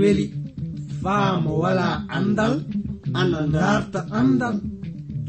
weli. 0.00 0.26
Faamo 1.02 1.52
wala 1.62 1.88
andal 2.16 2.54
ana 3.20 3.40
darta 3.56 4.00
andal. 4.20 4.56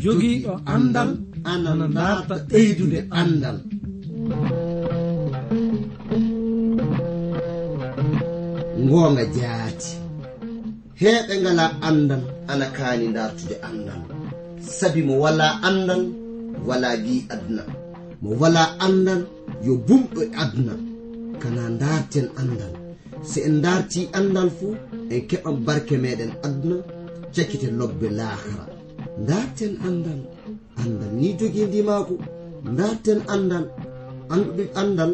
Jogiiɗo 0.03 0.53
andal 0.73 1.09
ana 1.51 1.87
darta 1.97 2.35
ɓeydude 2.49 2.99
andal. 3.19 3.57
Ngoonga 8.83 9.23
jaati. 9.35 9.91
Heɓe 11.01 11.33
ngala 11.41 11.65
andal 11.87 12.23
ana 12.51 12.65
kaani 12.77 13.07
dartude 13.15 13.55
andal. 13.69 14.01
Sabi 14.77 15.01
mo 15.07 15.13
wala 15.23 15.47
andal 15.67 16.01
wala 16.67 16.89
gi 17.05 17.15
aduna. 17.33 17.63
Mo 18.21 18.29
wala 18.41 18.63
andal 18.85 19.21
yo 19.65 19.73
bumɗo 19.87 20.19
e 20.25 20.27
aduna. 20.43 20.73
Kana 21.41 21.63
darten 21.81 22.27
andal. 22.41 22.73
so 23.23 23.39
en 23.47 23.61
darti 23.61 24.09
andal 24.13 24.49
fuu 24.57 24.75
en 25.13 25.21
keɓan 25.29 25.55
barke 25.65 25.95
meɗen 26.03 26.31
aduna 26.45 26.77
cakkite 27.35 27.67
lobbe 27.79 28.07
lahara. 28.19 28.65
Darten 29.27 29.73
andal 29.87 30.21
andal 30.81 31.11
ni 31.19 31.27
jogii 31.39 31.65
ndimaako 31.67 32.13
darten 32.77 33.19
andal 33.33 33.65
andude 34.33 34.63
andal 34.81 35.11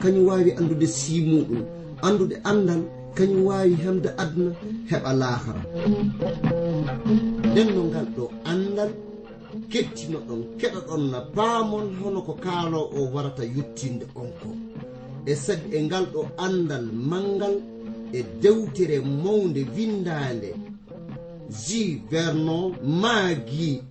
kañum 0.00 0.26
wawi 0.28 0.50
andude 0.58 0.86
simuɗum 0.98 1.62
andude 2.06 2.36
andal 2.50 2.82
kañum 3.16 3.42
wawi 3.48 3.74
hemde 3.84 4.08
aduna 4.22 4.52
heɓa 4.90 5.10
lahara. 5.20 5.62
Nden 7.50 7.68
no 7.74 7.80
ngal 7.90 8.06
ɗo 8.16 8.24
andal 8.52 8.90
kettino 9.72 10.18
ɗon 10.28 10.40
keɗa 10.60 10.80
ɗon 10.88 11.02
na 11.12 11.18
paamon 11.36 11.86
hono 12.00 12.20
ko 12.26 12.32
kaalo 12.44 12.80
o 12.96 12.98
warata 13.14 13.44
yettinde 13.56 14.04
on 14.20 14.28
ko. 14.40 14.48
e 15.26 15.34
sag 15.36 15.60
e 15.72 15.82
ngal 15.82 16.06
ɗo 16.12 16.20
andal 16.36 16.86
mangal 16.92 17.56
e 18.12 18.22
dewtere 18.42 19.00
mawde 19.00 19.62
windande. 19.74 20.54
Ji 21.50 22.02
vernon 22.10 22.76
maagi 23.02 23.82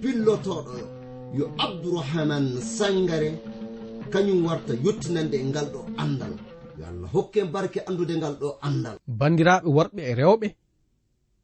pillotoɗo 0.00 0.74
yo 1.38 1.44
abdourahaman 1.58 2.60
sangare 2.60 3.30
kañum 4.12 4.44
warta 4.46 4.74
yettinande 4.84 5.36
e 5.36 5.44
ngal 5.44 5.66
ɗo 5.72 5.80
andal. 5.96 6.34
Yo 6.78 6.86
allah 6.86 7.10
hokke 7.12 7.44
barke 7.44 7.80
andude 7.88 8.16
ngal 8.16 8.34
ɗo 8.40 8.58
andal. 8.62 8.96
Bandiraɓe 9.06 9.68
worɓe 9.76 10.00
e 10.10 10.14
rewɓe 10.14 10.48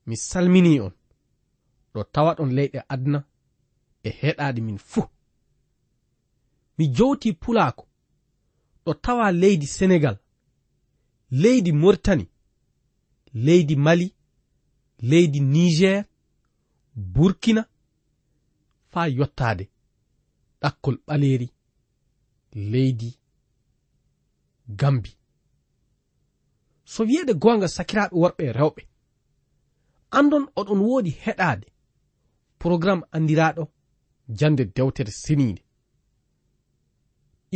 mi 0.06 0.17
salmini 0.17 0.81
on. 0.81 0.93
Ɗo 1.95 2.05
tawa 2.12 2.34
ɗon 2.34 2.50
leyɗe 2.56 2.81
adna 2.89 3.25
e 4.03 4.11
heɗade 4.21 4.61
min 4.61 4.78
fuu. 4.78 5.05
Mi 6.78 6.89
jowti 6.97 7.33
pulaako. 7.33 7.86
ɗo 8.87 8.92
tawa 9.05 9.33
leydi 9.33 9.67
senegal 9.67 10.17
leydi 11.31 11.73
mortani 11.73 12.27
leydi 13.34 13.77
mali 13.77 14.15
leydi 15.11 15.41
niger 15.41 16.05
burkina 17.15 17.62
faa 18.91 19.06
yottaade 19.19 19.65
ɗakkol 20.62 20.97
ɓaleeri 21.06 21.48
leydi 22.73 23.11
gambi. 24.81 25.11
So 26.84 27.03
wiyeede 27.05 27.34
goonga 27.43 27.69
sakiraaɓe 27.77 28.15
worɓe 28.23 28.43
e 28.48 28.53
rewɓe 28.59 28.83
andon 30.19 30.45
oɗon 30.61 30.81
woodi 30.89 31.11
heɗaade 31.25 31.67
programme 32.59 33.05
anndiraaɗo 33.15 33.62
jannde 34.39 34.65
dewtere 34.77 35.12
seniinde 35.25 35.62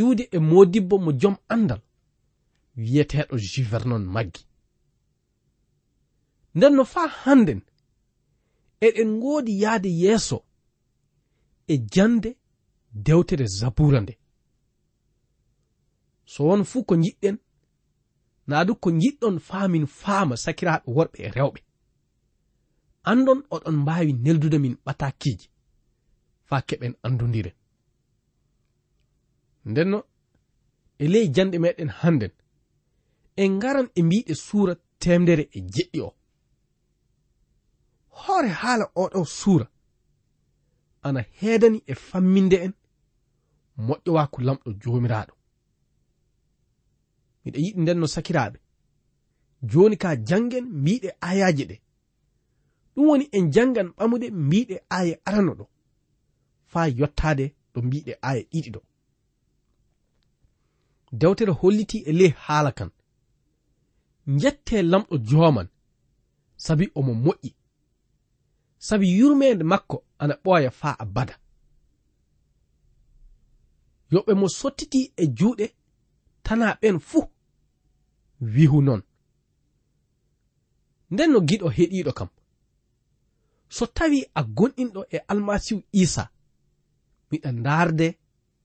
iwde 0.00 0.24
e 0.36 0.38
modibbo 0.50 0.96
mo 1.04 1.10
jom 1.20 1.36
andal 1.54 1.80
wiyeteɗo 2.76 3.34
juvernon 3.52 4.04
maggi. 4.14 4.42
Nden 6.54 6.74
no 6.76 6.84
faa 6.92 7.08
hannden 7.22 7.60
eɗen 8.86 9.10
ngoodi 9.16 9.52
yahde 9.62 9.90
yeeso 10.02 10.38
e 11.72 11.74
jande 11.92 12.30
dewtere 13.04 13.46
zabura 13.58 14.00
nde. 14.00 14.14
So 16.32 16.40
won 16.48 16.62
fuu 16.70 16.84
ko 16.88 16.94
jiɗɗen 17.02 17.36
naa 18.48 18.64
du 18.66 18.74
ko 18.82 18.88
jiɗɗon 19.00 19.36
faamin 19.48 19.86
faama 20.00 20.34
sakiraaɓe 20.44 20.88
worɓe 20.96 21.18
e 21.26 21.28
rewɓe. 21.36 21.60
Andon 23.10 23.40
oɗon 23.54 23.76
mbaawi 23.82 24.12
neldude 24.24 24.58
min 24.58 24.74
ɓatakiiji 24.84 25.46
faa 26.48 26.62
keɓen 26.68 26.94
anndondiren 27.06 27.59
ndenno 29.70 29.98
e 31.02 31.04
ley 31.12 31.26
janɗe 31.34 31.58
meɗen 31.64 31.90
hannden. 32.00 32.32
En 33.42 33.50
ngaran 33.56 33.88
e 33.98 34.00
mbiɗe 34.06 34.34
suura 34.46 34.74
temdere 35.02 35.44
e 35.56 35.58
jeɗɗi 35.74 35.98
o. 36.08 36.10
Hoore 38.20 38.48
haala 38.60 38.84
oɗo 39.02 39.20
suura. 39.38 39.66
Ana 41.06 41.20
heedani 41.38 41.78
e 41.86 41.94
famminde 41.94 42.56
en 42.66 42.72
moƴƴowa 43.86 44.30
ko 44.32 44.38
lamɗo 44.46 44.68
joomiraaɗo. 44.82 45.34
Miɗa 47.42 47.58
yiɗi 47.64 47.80
nden 47.82 47.98
no 48.00 48.06
sakiraaɓe. 48.14 48.58
Jooni 49.70 49.96
ka 50.02 50.08
janngen 50.28 50.66
mbiɗe 50.80 51.08
ayaji 51.28 51.64
ɗe. 51.70 51.76
Ɗum 52.94 53.06
woni 53.08 53.24
en 53.36 53.44
jangan 53.54 53.88
ɓamude 53.96 54.26
mbiɗe 54.30 54.76
aya 54.96 55.14
arano 55.28 55.52
ɗo. 55.58 55.64
Faa 56.72 56.88
yottade 56.98 57.44
ɗo 57.72 57.78
mbiɗe 57.86 58.12
aya 58.28 58.42
ɗiɗi 58.52 58.70
ɗo. 58.74 58.80
dewtere 61.12 61.52
holliti 61.52 61.98
e 61.98 62.12
ley 62.12 62.32
haala 62.44 62.72
kan. 62.72 62.90
Jette 64.26 64.82
lamɗo 64.82 65.16
jooman 65.28 65.68
sabi 66.56 66.90
omo 66.94 67.12
moƴƴi. 67.14 67.54
Sabi 68.78 69.06
yurmede 69.18 69.64
makko 69.64 70.04
ana 70.18 70.34
ɓooya 70.44 70.70
faa 70.70 70.96
abada. 70.98 71.34
Yo 74.10 74.20
ɓe 74.26 74.34
mo 74.34 74.48
sottiti 74.48 75.12
e 75.16 75.24
juuɗe 75.26 75.66
tana 76.42 76.78
ɓen 76.80 76.98
fuu 76.98 77.24
wihu 78.40 78.82
noon 78.82 79.02
nden 81.10 81.30
no 81.32 81.40
giɗo 81.48 81.68
heɗiɗo 81.76 82.12
kam. 82.18 82.28
So 83.68 83.86
tawi 83.86 84.18
a 84.34 84.42
gonɗinɗo 84.56 85.00
e 85.10 85.18
almasihu 85.30 85.82
isa 85.92 86.24
miɗa 87.30 87.50
ndaarde 87.52 88.06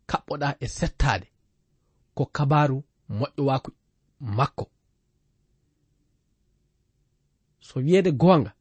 kaɓɓoɗa 0.10 0.48
e 0.60 0.68
settaade. 0.78 1.28
ko 2.16 2.24
kabaru 2.36 2.78
moƴƴowaku 3.18 3.70
makko. 4.38 4.66
So 7.68 7.80
wiyeede 7.80 8.12
goonga 8.22 8.52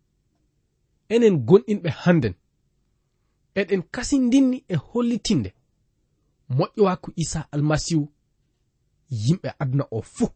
enen 1.15 1.35
gonɗinɓe 1.49 1.91
hannden 2.03 2.35
eɗen 3.61 3.83
kasindinni 3.95 4.59
e 4.69 4.75
hollitinde 4.87 5.51
moƴƴowaku 6.57 7.09
isa 7.23 7.41
almasihu 7.55 8.05
yimɓe 9.23 9.49
aduna 9.63 9.85
o 9.91 9.99
fuu. 10.15 10.29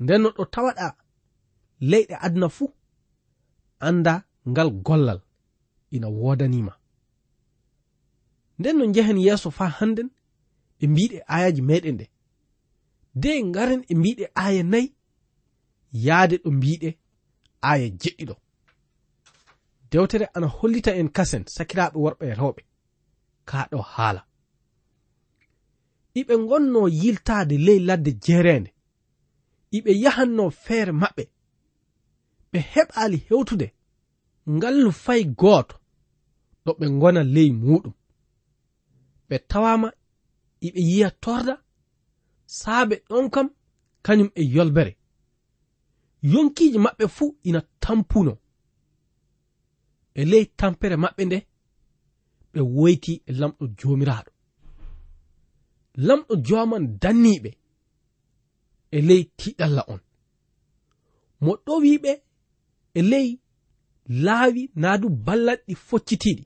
Nden 0.00 0.20
no 0.22 0.28
ɗo 0.36 0.44
tawaɗa 0.54 0.86
leyɗe 1.90 2.14
aduna 2.26 2.48
fuu 2.56 2.68
anda 3.86 4.14
ngal 4.50 4.70
gollal 4.86 5.20
ina 5.90 6.08
woodanima 6.08 6.72
nden 8.58 8.76
no 8.78 8.84
njehen 8.86 9.18
yeeso 9.26 9.50
faa 9.50 9.68
hannden 9.78 10.08
ɓe 10.84 10.90
mbiɗe 10.92 11.18
ayaji 11.34 11.62
meɗen 11.62 11.96
ɗe. 12.00 12.06
De 13.14 13.42
ngaren 13.42 13.82
e 13.88 13.94
mbiɗe 13.94 14.24
aya 14.34 14.62
nayi 14.62 14.86
yaade 16.06 16.36
ɗo 16.42 16.50
mbiɗe 16.50 16.88
aya 17.70 17.88
jeɗɗiɗo 18.00 18.34
dewtere 19.90 20.26
ana 20.34 20.46
hollita 20.46 20.90
en 21.00 21.08
kasen 21.16 21.44
sakiraɓe 21.54 21.96
worɓe 22.04 22.24
e 22.30 22.34
rewɓe 22.40 22.62
ka 23.48 23.58
ɗo 23.70 23.78
haala. 23.92 24.22
Iɓe 26.20 26.34
gonno 26.48 26.88
yiltade 26.88 27.56
ley 27.66 27.78
ladde 27.88 28.12
jeerende 28.24 28.70
iɓe 29.76 29.92
yahanno 30.04 30.44
feere 30.50 30.92
maɓɓe 30.92 31.24
ɓe 32.50 32.58
heɓali 32.72 33.18
hewtude 33.28 33.66
ngallu 34.54 34.90
fay 35.04 35.22
gooto 35.40 35.76
ɗo 36.64 36.70
ɓe 36.78 36.86
gona 37.00 37.22
ley 37.34 37.50
muɗum 37.50 37.94
ɓe 39.28 39.36
tawama 39.50 39.88
iɓe 40.66 40.80
yiya 40.90 41.10
torda 41.22 41.54
saabe 42.58 42.94
ɗon 43.08 43.26
kam 43.34 43.48
kañum 44.04 44.30
e 44.34 44.42
yolbere. 44.54 44.92
Yonkiji 46.32 46.78
maɓɓe 46.84 47.04
fuu 47.16 47.30
ina 47.48 47.60
tampuno. 47.82 48.32
E 50.14 50.22
ley 50.30 50.44
tampere 50.58 50.96
maɓɓe 51.04 51.22
nde 51.26 51.38
ɓe 52.52 52.60
woyti 52.76 53.12
e 53.28 53.32
lamɗo 53.40 53.64
jomiraɗo 53.78 54.30
lamɗo 56.06 56.34
joman 56.46 56.84
danniɓe 57.02 57.50
e 58.90 58.98
ley 59.08 59.22
tiɗalla 59.38 59.82
on. 59.92 60.00
Mo 61.40 61.52
ɗowiɓe 61.66 62.12
e 62.94 63.00
ley 63.10 63.28
laawi 64.24 64.62
naadu 64.82 65.08
ballal 65.26 65.58
ɗi 65.66 65.74
foccitiiɗi 65.88 66.44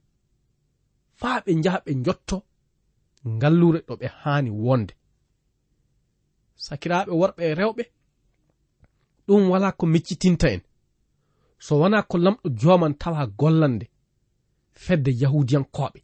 faa 1.20 1.40
ɓe 1.44 1.50
njaha 1.58 1.78
ɓe 1.84 1.92
jotto 2.04 2.36
ngallure 3.26 3.80
ɗo 3.86 3.94
ɓe 4.00 4.06
haani 4.20 4.50
wonde. 4.50 4.94
Sakiraaɓe 6.56 7.12
worɓe 7.20 7.42
e 7.50 7.54
rewɓe 7.54 7.84
ɗum 9.26 9.50
wala 9.50 9.72
ko 9.72 9.86
miccitinta 9.86 10.48
en. 10.54 10.60
So 11.58 11.78
wona 11.80 12.02
ko 12.02 12.18
lamɗo 12.18 12.48
joman 12.60 12.94
tawa 12.94 13.26
gollande 13.26 13.86
fedde 14.72 15.10
yahudiyankoɓe 15.20 16.00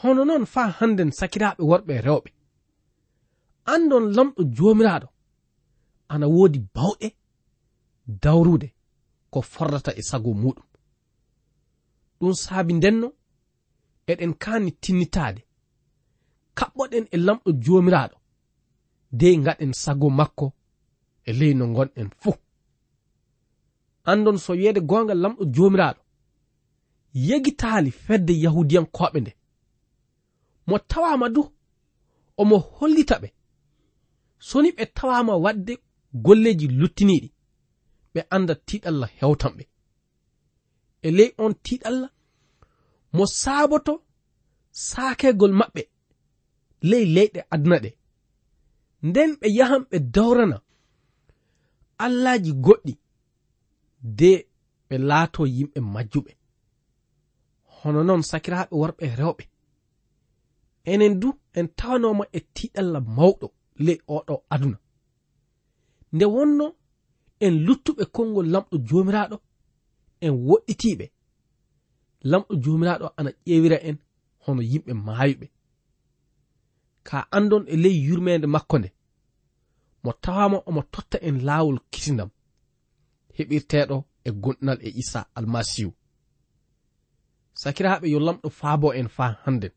hono 0.00 0.24
noon 0.24 0.46
faa 0.46 0.68
hannden 0.78 1.10
sakiraaɓe 1.10 1.62
worɓe 1.70 1.92
e 1.98 2.00
rewɓe. 2.06 2.30
Andon 3.72 4.04
lamɗo 4.16 4.42
joomiraaɗo 4.56 5.08
ana 6.08 6.26
woodi 6.28 6.58
bawɗe 6.74 7.08
dawrude 8.22 8.68
ko 9.30 9.42
forrata 9.42 9.92
e 9.96 10.02
sago 10.02 10.32
muɗum 10.34 10.66
ɗum 12.20 12.34
saabi 12.34 12.72
ndenno 12.74 13.12
eɗen 14.10 14.32
kani 14.42 14.70
tinnitade 14.82 15.40
kaɓɓoɗen 16.58 17.04
e 17.14 17.16
lamɗo 17.26 17.50
jomiraɗo 17.64 18.16
dey 19.18 19.36
gaɗen 19.44 19.72
sago 19.82 20.08
makko 20.18 20.46
e 21.28 21.30
ley 21.38 21.52
no 21.54 21.64
gonɗen 21.76 22.10
fuu. 22.20 22.34
Andon 24.10 24.38
so 24.44 24.52
wiyeede 24.58 24.80
gonga 24.90 25.14
lamɗo 25.22 25.42
jomiraɗo 25.54 26.00
yegitaali 27.28 27.90
fedde 28.04 28.32
yahudiyankoɓe 28.44 29.18
nde. 29.20 29.32
Mo 30.68 30.76
tawama 30.90 31.26
du 31.34 31.42
omo 32.40 32.56
hollita 32.76 33.16
ɓe. 33.22 33.28
Soni 34.48 34.70
ɓe 34.76 34.84
tawama 34.96 35.34
wadde 35.44 35.72
golleji 36.24 36.66
luttiniɗi 36.80 37.28
ɓe 38.14 38.20
anda 38.34 38.54
tiɗalla 38.66 39.06
hewtanɓe 39.18 39.64
e 41.06 41.10
ley 41.16 41.30
on 41.38 41.52
tiɗalla 41.64 42.08
mo 43.16 43.24
saaboto 43.40 43.92
saakegol 44.88 45.52
maɓɓe 45.60 45.82
ley 46.90 47.04
leyɗe 47.14 47.40
aduna 47.54 47.76
ɗe. 47.84 47.90
Nden 49.06 49.30
ɓe 49.40 49.46
yahan 49.58 49.82
ɓe 49.90 49.96
dawrana 50.14 50.56
allaji 52.04 52.52
goɗɗi 52.64 52.92
de 54.18 54.30
ɓe 54.88 54.94
laato 55.08 55.42
yimɓe 55.56 55.78
majjuɓe. 55.94 56.32
Hono 57.76 58.00
noon 58.08 58.22
sakiraaɓe 58.30 58.74
worɓe 58.80 59.04
rewɓe. 59.20 59.44
Enen 60.90 61.14
du 61.20 61.28
en 61.58 61.66
tawanoma 61.78 62.24
e 62.32 62.40
tiɗalla 62.54 63.00
mawɗo 63.16 63.46
ley 63.84 63.98
oɗo 64.16 64.34
aduna. 64.54 64.78
Nde 66.14 66.24
wonno 66.34 66.66
en 67.44 67.54
luttuɓe 67.66 68.04
konngol 68.14 68.48
lamɗo 68.54 68.74
jomiraɗo 68.88 69.36
en 70.24 70.32
woɗɗitiɓe 70.48 71.06
lamɗo 72.22 72.54
jomiraɗo 72.62 73.06
ana 73.16 73.30
ƴeewira 73.46 73.78
en 73.88 73.96
hono 74.44 74.62
yimɓe 74.62 74.92
maayuɓe. 75.06 75.46
Ka 77.02 77.28
andon 77.30 77.64
e 77.68 77.76
ley 77.76 77.96
yurmede 78.06 78.46
makko 78.46 78.78
nde 78.78 78.92
mo 80.02 80.12
tawama 80.12 80.58
omo 80.66 80.82
totta 80.92 81.18
en 81.28 81.44
laawol 81.46 81.78
kisinam 81.90 82.30
heɓirteɗo 83.36 83.96
e 84.24 84.30
gonɗinal 84.42 84.78
e 84.82 84.88
isa 85.00 85.20
almasihu 85.34 85.92
sakiraaɓe 87.62 88.06
yo 88.12 88.18
lamɗo 88.26 88.48
faabo 88.50 88.94
en 88.94 89.08
faa 89.08 89.32
hannden. 89.44 89.72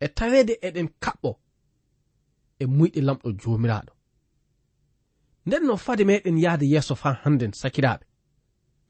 E 0.00 0.08
tawede 0.08 0.54
eɗen 0.66 0.88
kaɓɓo 1.02 1.30
e 2.58 2.64
muyɗe 2.66 3.00
lamɗo 3.00 3.28
joomiraaɗo. 3.40 3.92
Nden 5.46 5.62
no 5.66 5.76
fade 5.76 6.04
meɗen 6.04 6.38
yahde 6.44 6.66
yeeso 6.72 6.94
faa 6.94 7.14
hannden 7.22 7.52
sakiraaɓe. 7.52 8.04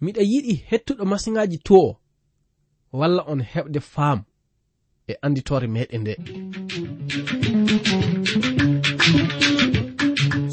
Miɗa 0.00 0.22
yiɗi 0.32 0.54
hettuɗo 0.70 1.04
masiŋaaji 1.04 1.58
to 1.66 1.74
o 1.74 1.99
walla 2.92 3.22
on 3.26 3.40
heɓde 3.52 3.80
faamu 3.80 4.22
e 5.10 5.14
anditore 5.22 5.66
meɗen 5.66 6.00
nde. 6.00 6.14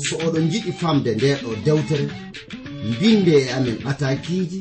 So 0.05 0.15
oɗon 0.25 0.45
jiɗi 0.51 0.71
famde 0.81 1.15
nde 1.15 1.29
ɗo 1.43 1.51
dewtere 1.65 2.05
mbinde 2.89 3.33
e 3.43 3.49
amen 3.57 3.77
atakiji 3.89 4.59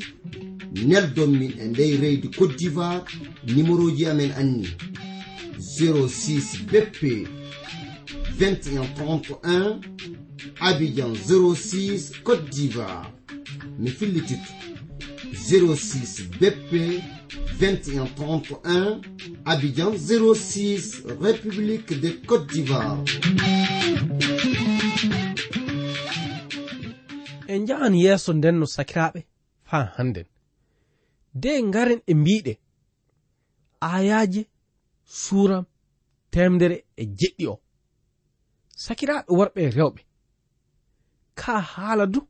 neldon 0.89 1.31
min 1.39 1.53
e 1.63 1.65
ndey 1.69 1.97
reydi 2.03 2.29
cote 2.29 2.57
d'ivoire 2.59 3.05
numéro 3.55 3.91
ji 3.97 4.07
amen 4.07 4.33
anni 4.41 4.69
06 5.59 6.65
bp 6.71 7.01
2131 8.39 9.81
abidjan 10.61 11.13
06 11.15 12.13
cote 12.23 12.51
d'ivoire. 12.51 13.13
Mi 13.79 13.91
fillititto 13.91 14.53
06 15.33 16.29
BP 16.41 17.03
2131 17.59 19.01
Abidjan 19.45 19.93
06 19.97 21.03
République 21.21 22.01
de 22.01 22.11
Côte 22.27 22.47
d'Ivoire. 22.53 23.05
En 27.49 27.67
jahan 27.67 27.95
yeeso 27.95 28.33
nden 28.33 28.59
no 28.59 28.67
sakiraaɓe 28.67 29.21
haa 29.71 29.93
hannden. 29.97 30.27
De 31.35 31.63
ngaren 31.63 32.01
e 32.07 32.15
mbiɗe 32.15 32.59
ayaaje 33.81 34.43
suuram 35.05 35.65
temdere 36.31 36.85
e 36.97 37.05
jeɗɗi 37.19 37.47
o. 37.47 37.61
Sakiraaɓe 38.85 39.31
worɓe 39.39 39.61
e 39.67 39.71
rewɓe 39.71 40.01
ka 41.35 41.61
haala 41.61 42.07
du 42.07 42.21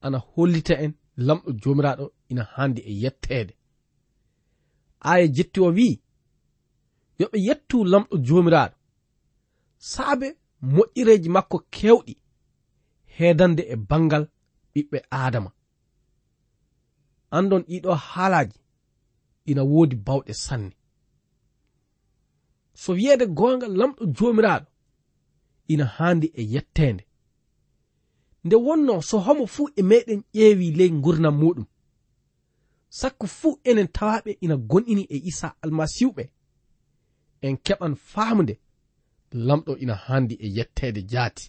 ana 0.00 0.18
hollita 0.18 0.74
en. 0.84 0.94
lamɗo 1.26 1.50
jomiraɗo 1.62 2.04
ina 2.30 2.42
handi 2.54 2.80
e 2.90 2.92
yettede. 3.02 3.54
Aya 5.10 5.26
jetti 5.36 5.60
o 5.60 5.68
wi'i 5.76 6.00
yoɓe 7.20 7.38
yettu 7.46 7.76
lamɗo 7.92 8.14
jomiraɗo. 8.26 8.76
Saabe 9.90 10.28
moƴƴireji 10.74 11.28
makko 11.36 11.56
kewɗi 11.74 12.14
heedande 13.16 13.62
e 13.72 13.76
bangal 13.88 14.24
ɓiɓɓe 14.72 14.98
adama 15.10 15.50
andon 17.36 17.62
ɗiɗo 17.68 17.90
haalaji 18.08 18.58
ina 19.50 19.62
woodi 19.70 19.96
bawɗe 20.06 20.32
sanne. 20.44 20.74
So 22.80 22.92
wiyeede 22.92 23.26
gonga 23.38 23.66
lamɗo 23.78 24.02
jomiraɗo 24.16 24.66
ina 25.72 25.84
handi 25.96 26.26
e 26.40 26.42
yettende 26.52 27.07
nde 28.48 28.56
wonno 28.56 29.02
so 29.02 29.18
homo 29.18 29.46
fuu 29.46 29.68
e 29.76 29.82
meɗen 29.82 30.20
ƴeewi 30.34 30.66
ley 30.78 30.90
gurdam 31.04 31.36
muɗum. 31.40 31.66
Sakko 32.98 33.26
fuu 33.38 33.60
enen 33.68 33.88
tawaɓe 33.96 34.30
ina 34.44 34.56
gonɗini 34.70 35.02
e 35.10 35.16
isa 35.30 35.48
almasihuɓe 35.62 36.24
en 37.46 37.56
keɓan 37.64 37.94
faamde 38.10 38.54
lamɗo 39.46 39.72
ina 39.82 39.94
handi 40.06 40.34
e 40.34 40.48
yettede 40.56 41.02
jaati. 41.12 41.44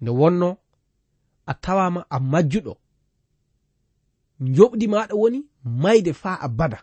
Nde 0.00 0.10
wonno 0.20 0.48
a 1.46 1.52
tawama 1.64 2.00
a 2.10 2.16
majjuɗo. 2.30 2.72
Joɓdi 4.56 4.86
maɗa 4.92 5.14
woni 5.20 5.40
mayde 5.82 6.12
faa 6.22 6.48
bada. 6.58 6.78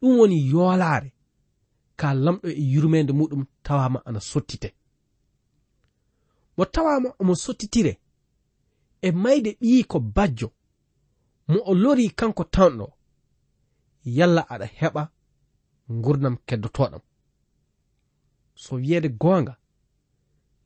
Ɗum 0.00 0.12
woni 0.18 0.36
yoolaare. 0.50 1.10
Ka 2.00 2.08
lamɗo 2.24 2.46
e 2.48 2.62
yurmede 2.72 3.12
muɗum 3.18 3.42
tawama 3.66 3.98
ana 4.08 4.20
sottite. 4.30 4.68
mo 6.56 6.64
tawama 6.64 7.14
omo 7.20 7.34
sottitire 7.34 7.92
e 9.02 9.08
mayde 9.22 9.50
ɓiyi 9.60 9.84
ko 9.90 9.98
bajjo 10.00 10.48
mo 11.48 11.58
o 11.70 11.74
lori 11.82 12.10
kanko 12.18 12.44
tanɗo 12.54 12.86
yalla 14.16 14.42
aɗa 14.52 14.66
heɓa 14.78 15.02
gurdam 16.02 16.36
keddotoɗam. 16.46 17.02
So 18.54 18.74
wiyeede 18.76 19.08
goonga 19.20 19.54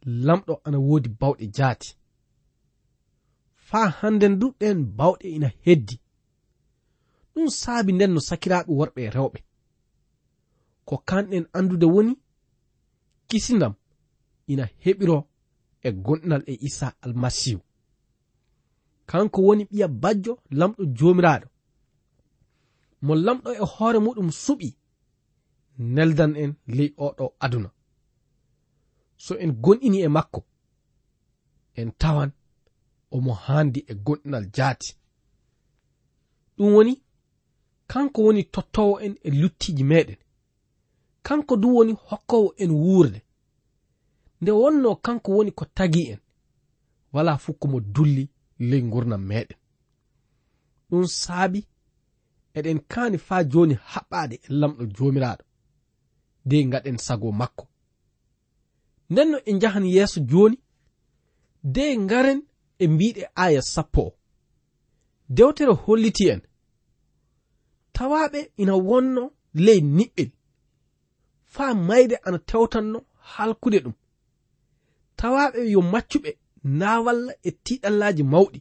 lamɗo 0.04 0.60
ana 0.64 0.78
woodi 0.78 1.08
bawɗe 1.20 1.46
jaati. 1.56 1.90
Faa 3.68 3.88
hannden 3.98 4.38
duɗɗen 4.40 4.78
bawɗe 4.98 5.26
ina 5.36 5.48
heddi. 5.64 5.96
Ɗum 7.32 7.48
saabi 7.60 7.92
nden 7.92 8.12
no 8.14 8.20
sakiraaɓe 8.28 8.70
worɓe 8.78 9.00
e 9.06 9.10
rewɓe. 9.16 9.38
Ko 10.88 10.94
kanɗen 11.08 11.44
anndude 11.56 11.86
woni 11.94 12.14
kisindam 13.28 13.74
ina 14.52 14.64
heɓiro 14.84 15.16
e 15.86 15.90
gonɗal 16.04 16.42
e 16.46 16.54
isa 16.68 16.88
almasihu. 17.04 17.60
Kanko 19.06 19.38
woni 19.46 19.64
ɓiya 19.70 19.88
bajjo 20.02 20.32
lamɗo 20.58 20.82
jomiraɗo 20.96 21.46
mo 23.04 23.12
lamɗo 23.24 23.48
e 23.52 23.62
hoore 23.72 23.98
muɗum 24.04 24.28
suɓi 24.42 24.68
neldan 25.94 26.32
en 26.42 26.52
ley 26.76 26.90
oɗo 27.06 27.24
aduna. 27.44 27.70
So 29.24 29.32
en 29.44 29.52
gonɗini 29.62 29.98
e 30.06 30.08
makko 30.16 30.40
en 31.80 31.90
tawan 32.00 32.30
omo 33.14 33.32
handi 33.44 33.80
e 33.90 33.94
gonɗinal 34.06 34.44
jaati. 34.56 34.90
Ɗum 36.56 36.72
woni 36.74 36.94
kanko 37.90 38.18
woni 38.26 38.42
tottowo 38.54 38.94
en 39.04 39.14
e 39.22 39.30
luttiji 39.40 39.84
meɗen. 39.90 40.18
Kanko 41.26 41.56
du 41.56 41.68
woni 41.76 41.92
hokkowo 42.06 42.48
en 42.62 42.70
wuurde. 42.70 43.20
nde 44.44 44.52
wonno 44.52 44.96
kanko 44.96 45.32
woni 45.32 45.50
ko 45.50 45.64
tagi 45.64 46.02
en. 46.12 46.18
Wala 47.12 47.38
fuu 47.38 47.52
komo 47.54 47.80
dulli 47.80 48.28
ley 48.58 48.82
gurnam 48.82 49.22
meɗen. 49.28 49.58
Ɗum 50.90 51.04
saabi 51.06 51.60
eɗen 52.54 52.80
kaani 52.92 53.18
faa 53.26 53.42
jooni 53.50 53.74
haɓɓaade 53.92 54.34
e 54.34 54.48
lamɗo 54.60 54.82
joomiraaɗo 54.96 55.44
de 56.48 56.56
ngaɗen 56.68 56.98
sago 57.06 57.28
makko. 57.40 57.64
Nden 59.10 59.28
no 59.30 59.38
en 59.48 59.56
njahan 59.56 59.86
yeeso 59.94 60.20
jooni 60.30 60.56
de 61.74 61.84
ngaren 62.04 62.40
e 62.78 62.84
mbiɗe 62.92 63.22
aya 63.44 63.62
sappo 63.72 64.00
o. 64.08 64.12
Dewtere 65.36 65.72
holliti 65.84 66.24
en 66.32 66.40
tawaɓe 67.94 68.40
ina 68.62 68.74
wonno 68.88 69.22
ley 69.64 69.80
niɓɓel 69.96 70.30
faa 71.52 71.72
mayde 71.88 72.16
ana 72.26 72.38
tewtanno 72.48 72.98
halkude 73.32 73.78
ɗum. 73.84 73.94
tawaɓe 75.24 75.60
yo 75.74 75.80
maccuɓe 75.92 76.30
na 76.78 76.88
walla 77.04 77.32
e 77.42 77.50
tiɗallaji 77.64 78.22
mawɗi. 78.32 78.58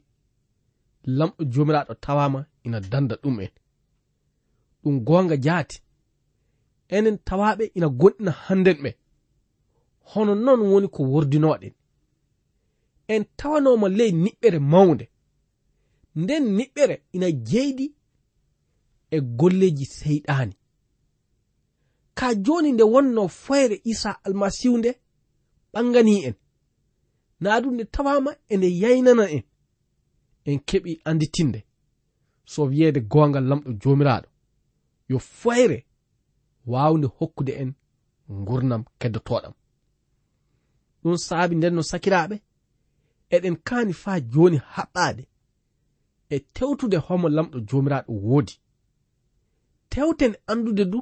Lamɗo 1.17 1.41
jomiraɗo 1.53 1.93
tawama 2.03 2.39
ina 2.65 2.79
danda 2.91 3.15
ɗum 3.22 3.38
en. 3.43 3.51
Ɗum 4.84 4.96
gonga 5.08 5.36
jaati. 5.46 5.77
Enen 6.96 7.17
tawaɓe 7.27 7.63
ina 7.77 7.88
gonɗina 8.00 8.32
hannden 8.46 8.77
ɓe 8.84 8.91
hono 10.10 10.34
noon 10.46 10.62
woni 10.72 10.88
ko 10.96 11.01
wordinoɗen. 11.13 11.74
En 13.13 13.24
tawanoma 13.38 13.88
ley 13.98 14.12
niɓɓere 14.24 14.60
mawnde. 14.72 15.05
Nden 16.22 16.43
niɓɓere 16.58 16.96
ina 17.15 17.27
jeyɗi 17.50 17.86
e 19.12 19.17
golleji 19.39 19.86
seyɗani. 19.98 20.55
Ka 22.17 22.27
joni 22.46 22.70
nde 22.72 22.84
wonno 22.93 23.24
foyre 23.43 23.75
isa 23.91 24.12
almasihu 24.25 24.77
nde 24.77 24.91
ɓangani 25.74 26.15
en. 26.27 26.36
na 27.44 27.62
ɗum 27.62 27.74
nde 27.76 27.86
tawama 27.94 28.32
ene 28.54 28.68
yaynana 28.82 29.26
en. 29.36 29.44
En 30.50 30.60
keɓi 30.68 30.92
anditinde. 31.10 31.60
So 32.52 32.62
wiyeede 32.70 33.02
gongal 33.12 33.46
lamɗo 33.50 33.70
jomiraɗo 33.82 34.28
yo 35.10 35.20
foyre 35.20 35.78
wawde 36.72 37.08
hokkude 37.18 37.54
en 37.62 37.72
gurnam 38.46 38.84
keddotoɗam 39.00 39.54
ɗum 41.02 41.18
saabi 41.26 41.56
nden 41.56 41.74
no 41.76 41.82
sakiraaɓe 41.92 42.36
eɗen 43.36 43.56
kaani 43.68 43.94
faa 43.94 44.20
joni 44.32 44.58
haɓɓade 44.74 45.24
e 46.30 46.40
tewtude 46.56 46.98
homo 47.06 47.28
lamɗo 47.30 47.58
jomiraɗo 47.70 48.12
woodi. 48.28 48.54
Tewten 49.90 50.34
andude 50.52 50.86
du 50.92 51.00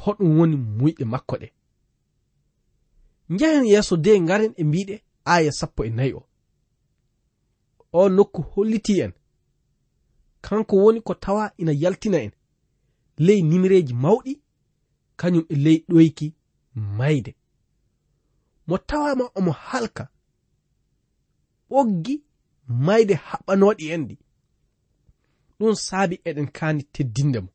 hoɗum 0.00 0.30
woni 0.38 0.56
muyɗe 0.78 1.04
makko 1.12 1.34
ɗe. 1.42 1.48
Njehen 3.32 3.64
yeeso 3.72 3.96
de 4.04 4.20
ngaren 4.20 4.54
e 4.56 4.64
mbiɗe 4.64 4.96
aya 5.24 5.52
sappo 5.52 5.84
e 5.84 5.90
nayi 5.90 6.12
o. 6.12 6.22
O 7.92 8.08
nokku 8.08 8.42
holliti 8.42 9.00
en. 9.00 9.12
Kanko 10.40 10.76
woni 10.76 11.00
ko 11.00 11.14
tawa 11.14 11.52
ina 11.56 11.72
yaltina 11.72 12.18
en. 12.18 12.32
Ley 13.18 13.42
nimireji 13.42 13.94
mawɗi 13.94 14.40
kañum 15.16 15.44
e 15.48 15.54
ley 15.64 15.84
ɗoyki 15.88 16.34
mayde. 16.74 17.36
Mo 18.66 18.78
tawama 18.78 19.24
omo 19.34 19.52
halka 19.52 20.08
ɓoggi 21.70 22.14
mayde 22.86 23.14
haɓɓanoɗi 23.14 23.84
en 23.94 24.02
ɗi. 24.08 24.16
Ɗum 25.58 25.74
saabi 25.86 26.16
eɗen 26.28 26.48
kaani 26.56 26.82
teddinde 26.94 27.40
mo. 27.40 27.50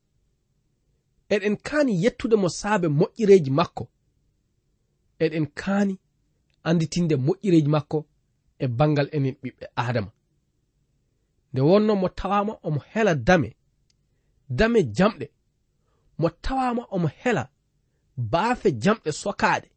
Eɗen 1.29 1.55
kaani 1.67 1.91
yettude 2.03 2.35
mo 2.35 2.49
saabe 2.59 2.87
moƴƴireji 2.87 3.51
makko. 3.51 3.83
Eɗen 5.19 5.45
kaani 5.59 5.99
anditinde 6.69 7.15
moƴƴireji 7.25 7.69
makko 7.75 7.97
e 8.59 8.65
bangal 8.77 9.07
enen 9.15 9.35
ɓiɓɓe 9.41 9.65
adama 9.75 10.11
nde 11.51 11.61
wonno 11.69 11.93
mo 12.01 12.07
tawama 12.09 12.53
omo 12.67 12.79
hela 12.91 13.13
dame 13.27 13.49
dame 14.57 14.79
jamɗe 14.97 15.25
mo 16.19 16.29
tawama 16.43 16.83
omo 16.95 17.07
hela 17.21 17.43
baafe 18.31 18.69
jamɗe 18.83 19.11
sokaɗe 19.21 19.67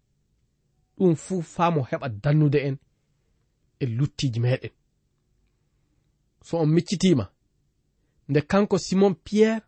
ɗum 0.96 1.14
fuu 1.24 1.42
faamo 1.54 1.80
heɓa 1.90 2.08
dannude 2.22 2.58
en 2.68 2.76
e 3.82 3.86
luttiji 3.86 4.40
meɗen 4.40 4.72
so 6.46 6.58
on 6.62 6.66
miccitima 6.74 7.24
nde 8.28 8.40
kanko 8.50 8.76
simon 8.78 9.14
piyerre 9.24 9.66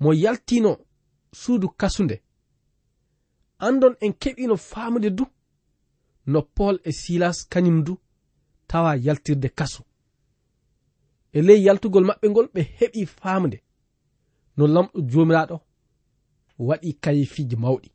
mo 0.00 0.12
yaltino 0.22 0.70
suudu 1.40 1.68
kasunde 1.80 2.16
andon 3.66 3.94
en 4.00 4.12
keɓino 4.12 4.56
faamde 4.56 5.10
du 5.10 5.24
no 6.26 6.42
paul 6.42 6.78
e 6.84 6.92
silas 6.92 7.48
kañum 7.48 7.82
du 7.84 7.98
tawa 8.66 8.96
yaltirde 8.96 9.48
kaso 9.48 9.82
e 11.32 11.42
ley 11.42 11.60
yaltugol 11.66 12.04
maɓɓe 12.08 12.26
ngol 12.30 12.48
ɓe 12.54 12.60
heɓi 12.78 13.06
faamde 13.06 13.58
no 14.56 14.66
lamɗo 14.66 15.00
jomiraɗo 15.10 15.56
waɗi 16.58 16.92
kayefiji 17.02 17.56
mawɗi. 17.56 17.90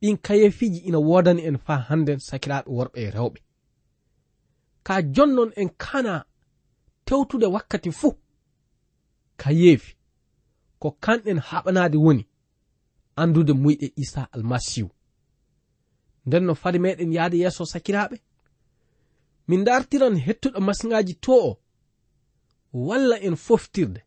Ɗin 0.00 0.16
kayefiji 0.16 0.78
ina 0.88 0.98
wodani 0.98 1.42
en 1.48 1.58
fa 1.58 1.74
hannden 1.88 2.18
sakiraɓe 2.18 2.70
worɓe 2.76 2.98
e 3.06 3.10
rewɓe. 3.10 3.40
Ka 4.86 4.94
jonnon 5.14 5.50
en 5.56 5.68
kana 5.68 6.14
tewtude 7.06 7.46
wakkati 7.46 7.90
fuu 7.92 8.14
kayeefi 9.40 9.96
ko 10.78 10.88
kanɗen 11.04 11.38
haɓanade 11.48 11.96
woni 11.96 12.24
andude 13.16 13.52
muyɗe 13.52 13.92
isa 13.96 14.28
almasihu. 14.32 14.90
nden 16.26 16.44
no 16.46 16.54
fade 16.54 16.78
meɗen 16.78 17.12
yahde 17.16 17.36
yeeso 17.42 17.64
sakiraaɓe 17.72 18.16
min 19.48 19.64
dartiran 19.64 20.16
hettuɗo 20.26 20.60
masiŋaji 20.66 21.14
to 21.24 21.32
o 21.48 21.58
walla 22.86 23.16
en 23.26 23.36
foftirde 23.36 24.00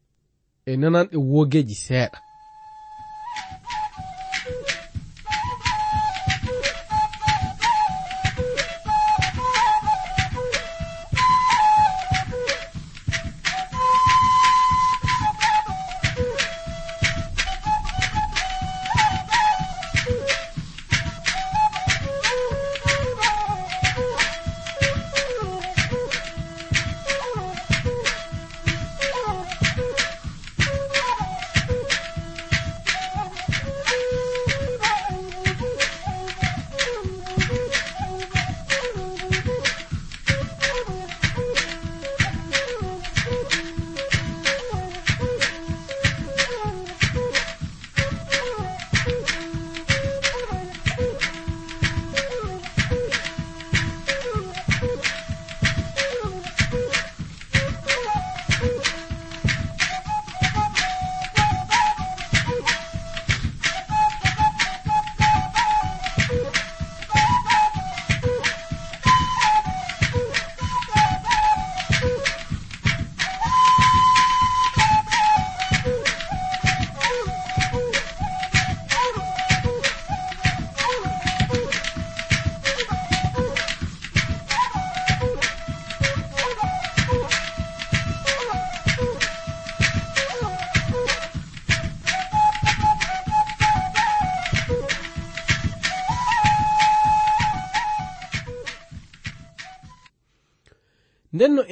e 0.65 0.71
nananɗe 0.77 1.17
wogeji 1.17 1.75
seeɗa. 1.86 2.19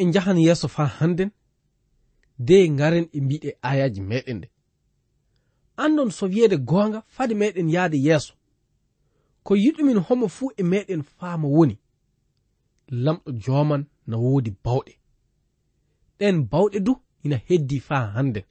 en 0.06 0.14
jahan 0.14 0.38
yeeso 0.38 0.68
faa 0.68 0.86
hannden 1.00 1.32
de 2.48 2.70
ngaren 2.70 3.08
e 3.12 3.22
mbiɗe 3.22 3.50
ayaji 3.70 4.02
meɗen 4.02 4.38
nde. 4.38 4.48
Andon 5.84 6.10
so 6.18 6.26
wiyeede 6.32 6.58
goonga 6.70 7.00
fade 7.16 7.34
meɗen 7.42 7.70
yahde 7.76 7.98
yeeso. 8.08 8.34
Ko 9.44 9.52
yiɗumin 9.64 10.00
homo 10.08 10.28
fuu 10.36 10.52
e 10.58 10.64
meɗen 10.72 11.02
faama 11.18 11.48
woni. 11.56 11.76
Lamɗo 13.04 13.30
jooman 13.44 13.84
no 14.08 14.16
woodi 14.24 14.52
bawɗe. 14.64 14.94
Ɗen 16.20 16.36
bawɗe 16.52 16.80
du 16.86 16.94
ina 17.24 17.38
heddi 17.48 17.80
faa 17.88 18.06
hannden. 18.16 18.44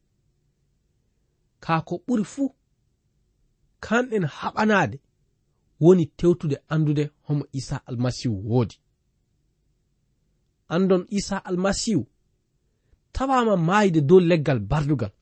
Kaa 1.64 1.80
ko 1.88 1.94
ɓuri 2.06 2.25
fuu 2.32 2.49
kanɗen 3.84 4.25
haɓanaade 4.38 4.96
woni 5.80 6.04
tewtude 6.18 6.56
andude 6.68 7.11
homo 7.26 7.44
isa 7.52 7.76
almasihu 7.87 8.37
woodi. 8.50 8.76
andon 10.68 11.06
isa 11.09 11.44
almasihu 11.44 12.06
tawama 13.12 13.56
maayde 13.56 14.00
dow 14.00 14.21
leggal 14.21 14.59
bardugal. 14.59 15.12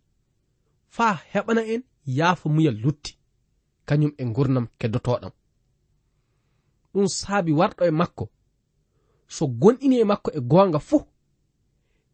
Faa 0.88 1.14
heɓana 1.32 1.62
en 1.74 1.82
yaafa 2.06 2.48
muya 2.48 2.70
lutti. 2.70 3.12
Kañum 3.86 4.12
e 4.18 4.24
gurnam 4.24 4.66
keddotoɗam. 4.78 5.32
Ɗum 6.92 7.06
saabi 7.18 7.52
warɗo 7.52 7.84
e 7.84 7.90
makko. 7.90 8.24
So 9.28 9.46
gonɗini 9.60 9.96
e 10.00 10.04
makko 10.04 10.30
e 10.38 10.40
goonga 10.50 10.78
fuu 10.88 11.04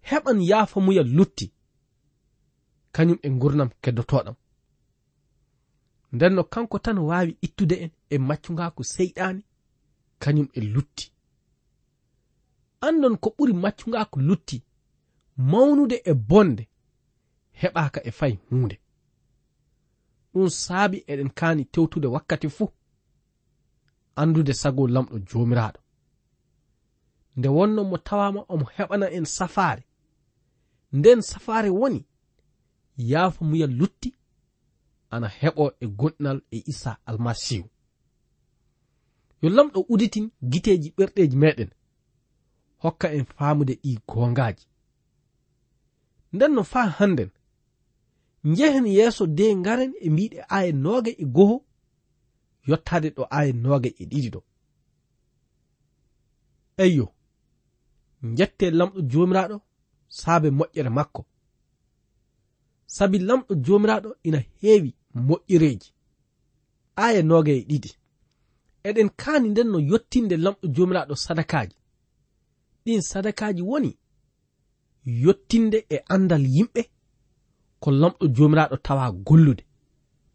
heɓan 0.08 0.38
yaafa 0.50 0.80
muya 0.80 1.02
lutti. 1.02 1.46
Kañum 2.94 3.18
e 3.22 3.28
gurnam 3.40 3.70
keddotoɗam. 3.82 4.36
Ndenno 6.12 6.42
kanko 6.44 6.78
tan 6.78 6.98
waawi 6.98 7.32
ittude 7.46 7.76
en 7.84 7.90
e 8.10 8.16
maccungaako 8.18 8.82
seyɗaani 8.94 9.42
kañum 10.22 10.48
e 10.54 10.60
lutti. 10.60 11.12
andon 12.80 13.16
ko 13.16 13.28
ɓuri 13.36 13.52
maccuga 13.52 14.08
lutti 14.16 14.62
mawnude 15.36 15.96
e 16.04 16.14
bonde 16.14 16.68
heɓaka 17.60 18.00
e 18.04 18.10
fay 18.10 18.34
hunde 18.50 18.76
ɗum 20.32 20.48
saabi 20.48 20.98
eɗen 21.06 21.30
kaani 21.38 21.64
tewtude 21.64 22.06
wakkati 22.14 22.48
fuu 22.56 22.70
andude 24.20 24.52
sago 24.52 24.82
lamɗo 24.94 25.18
jomiraɗo 25.28 25.80
nde 27.38 27.48
wonno 27.48 27.84
mo 27.84 27.96
tawama 27.98 28.40
omo 28.48 28.64
heɓana 28.76 29.06
en 29.16 29.24
safaare. 29.24 29.82
Nden 30.92 31.20
safaare 31.20 31.70
woni 31.70 32.06
yaafa 32.96 33.44
muya 33.44 33.66
lutti 33.66 34.10
ana 35.10 35.28
heɓo 35.28 35.64
e 35.80 35.86
gonɗinal 35.98 36.38
e 36.50 36.62
isa 36.66 36.98
almasihu 37.06 37.68
yo 39.42 39.48
lamɗo 39.56 39.80
uditin 39.88 40.30
giteji 40.50 40.88
ɓerɗeji 40.96 41.36
meɗen 41.42 41.70
hokka 42.82 43.06
en 43.16 43.24
faamude 43.36 43.74
ɗi 43.82 43.92
gongaji 44.08 44.64
nden 46.32 46.52
no 46.54 46.62
faa 46.72 46.88
hannden 46.98 47.30
njehen 48.44 48.86
yeeso 48.96 49.24
de 49.26 49.46
ngaren 49.60 49.92
e 50.00 50.10
mbiɗe 50.10 50.38
aya 50.56 50.72
nooga 50.72 51.10
e 51.22 51.24
goho 51.36 51.56
yottade 52.68 53.08
ɗo 53.16 53.22
aya 53.38 53.52
nooga 53.62 53.88
e 54.00 54.04
ɗiɗi 54.10 54.28
ɗo. 54.34 54.40
Eyyo 56.84 57.06
jette 58.36 58.66
lamɗo 58.78 58.98
jomiraɗo 59.10 59.56
saabe 60.18 60.48
moƴƴere 60.58 60.90
makko. 60.96 61.22
Sabi 62.86 63.18
lamɗo 63.28 63.52
jomiraɗo 63.64 64.10
ina 64.26 64.38
heewi 64.60 64.90
moƴƴereji 65.26 65.88
aya 67.04 67.20
nooga 67.28 67.52
e 67.52 67.62
ɗiɗi. 67.68 67.90
Eɗen 68.88 69.08
kaani 69.20 69.48
nden 69.50 69.68
no 69.72 69.78
yottinde 69.90 70.36
lamɗo 70.44 70.64
jomiraɗo 70.74 71.14
sadakaji 71.24 71.76
ɗin 72.84 73.00
sadakaji 73.00 73.62
woni 73.62 73.98
yottinde 75.04 75.86
e 75.90 75.96
andal 76.14 76.44
yimɓe 76.46 76.82
ko 77.80 77.90
lamɗo 77.90 78.26
jomiraɗo 78.36 78.76
tawa 78.76 79.12
gollude 79.12 79.64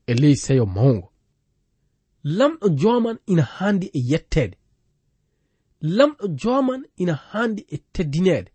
e 0.08 0.14
ley 0.14 0.36
seyo 0.36 0.66
mawngo. 0.66 1.10
Lamɗo 2.24 2.70
joman 2.80 3.18
ina 3.26 3.44
handi 3.44 3.88
e 3.94 4.00
yettede 4.00 4.58
lamɗo 5.82 6.28
joman 6.42 6.82
ina 6.96 7.14
handi 7.14 7.66
e 7.70 7.78
teddinede 7.94 8.52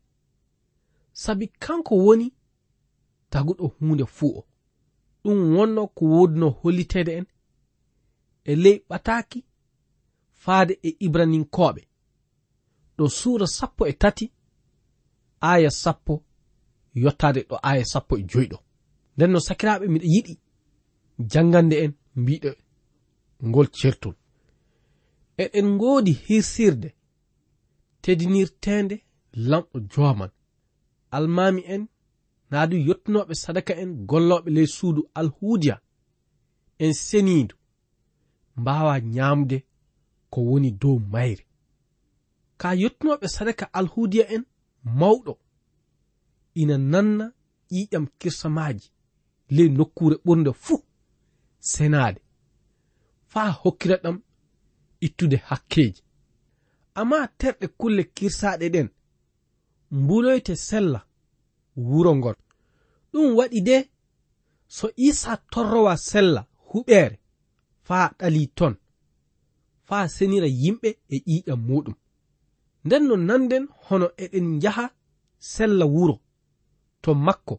sabi 1.12 1.47
kanko 1.49 1.95
woni 1.97 2.33
taguɗo 3.30 3.66
hunde 3.78 4.04
fuu 4.07 4.38
o. 4.38 4.47
Ɗum 5.25 5.57
wonno 5.57 5.87
ko 5.87 6.04
woduno 6.04 6.50
hollitede 6.50 7.12
en 7.18 7.26
e 8.45 8.54
ley 8.57 8.78
ɓataki 8.88 9.45
faade 10.33 10.79
e 10.83 10.96
ibraninkoɓe 11.07 11.88
ɗo 12.98 13.04
suura 13.18 13.46
sappo 13.56 13.82
e 13.87 13.92
tati 14.02 14.26
aya 15.50 15.70
sappo 15.82 16.14
yottade 17.02 17.40
ɗo 17.48 17.56
aya 17.70 17.84
sappo 17.92 18.12
e 18.18 18.22
joyɗo 18.30 18.58
nden 19.16 19.30
no 19.32 19.38
sakiraaɓe 19.46 19.87
miɗa 19.92 20.06
yiɗi 20.14 20.34
janngande 21.30 21.76
en 21.84 21.92
mbiɗo 22.20 22.50
ngol 23.48 23.68
certol 23.78 24.14
eɗen 25.42 25.66
ngoodi 25.74 26.12
hirsirde 26.26 26.88
tedinirteende 28.02 28.96
lamɗo 29.50 29.76
jooman 29.92 30.30
almami 31.16 31.62
en 31.74 31.82
naadu 32.50 32.76
yottinooɓe 32.88 33.34
sadaka 33.42 33.72
en 33.82 33.90
gollooɓe 34.08 34.48
ley 34.56 34.66
suudu 34.76 35.00
alhuudiya 35.18 35.76
en 36.84 36.92
seniindu 37.06 37.54
mbaawa 38.61 38.94
ñaamde 39.14 39.56
ko 40.32 40.38
woni 40.48 40.70
dow 40.80 40.96
mayre 41.12 41.44
ka 42.61 42.68
yettunoɓe 42.81 43.27
sadaka 43.35 43.64
alhudiya 43.79 44.25
en 44.35 44.42
mawɗo. 44.99 45.33
Ina 46.61 46.77
nanna 46.92 47.25
ƴiƴam 47.73 48.05
kirsamaji 48.18 48.87
ley 49.57 49.68
nokkure 49.77 50.16
ɓurde 50.25 50.53
fuu 50.64 50.79
senade 51.71 52.21
faa 53.33 53.51
hokkira 53.61 53.97
ɗam 54.03 54.16
ittude 55.07 55.37
hakkeji 55.49 56.03
amma 57.01 57.18
terɗe 57.38 57.66
kulle 57.81 58.03
kirsaɗe 58.16 58.66
ɗen 58.75 58.88
mbuloyte 59.90 60.55
sella 60.68 61.01
wuro 61.77 62.12
ngon. 62.18 62.37
Ɗum 63.12 63.29
waɗi 63.38 63.61
de 63.68 63.77
so 64.77 64.87
isa 64.97 65.33
torrowa 65.53 65.94
sella 65.97 66.40
huɓere 66.71 67.16
faa 67.87 68.07
ɗali 68.18 68.42
ton. 68.59 68.75
Faa 69.88 70.05
senira 70.14 70.47
yimɓe 70.61 70.88
e 71.09 71.16
ƴiƴam 71.27 71.61
muɗum 71.68 71.94
nden 72.84 73.02
no 73.08 73.16
nanden 73.16 73.64
hono 73.86 74.06
eɗen 74.24 74.46
njaha 74.56 74.84
sella 75.38 75.84
wuro 75.94 76.16
to 77.02 77.10
makko 77.26 77.54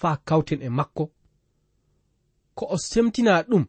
faa 0.00 0.16
kawten 0.28 0.62
e 0.62 0.68
makko. 0.68 1.04
Ko 2.56 2.64
o 2.74 2.76
semtina 2.78 3.42
ɗum 3.48 3.64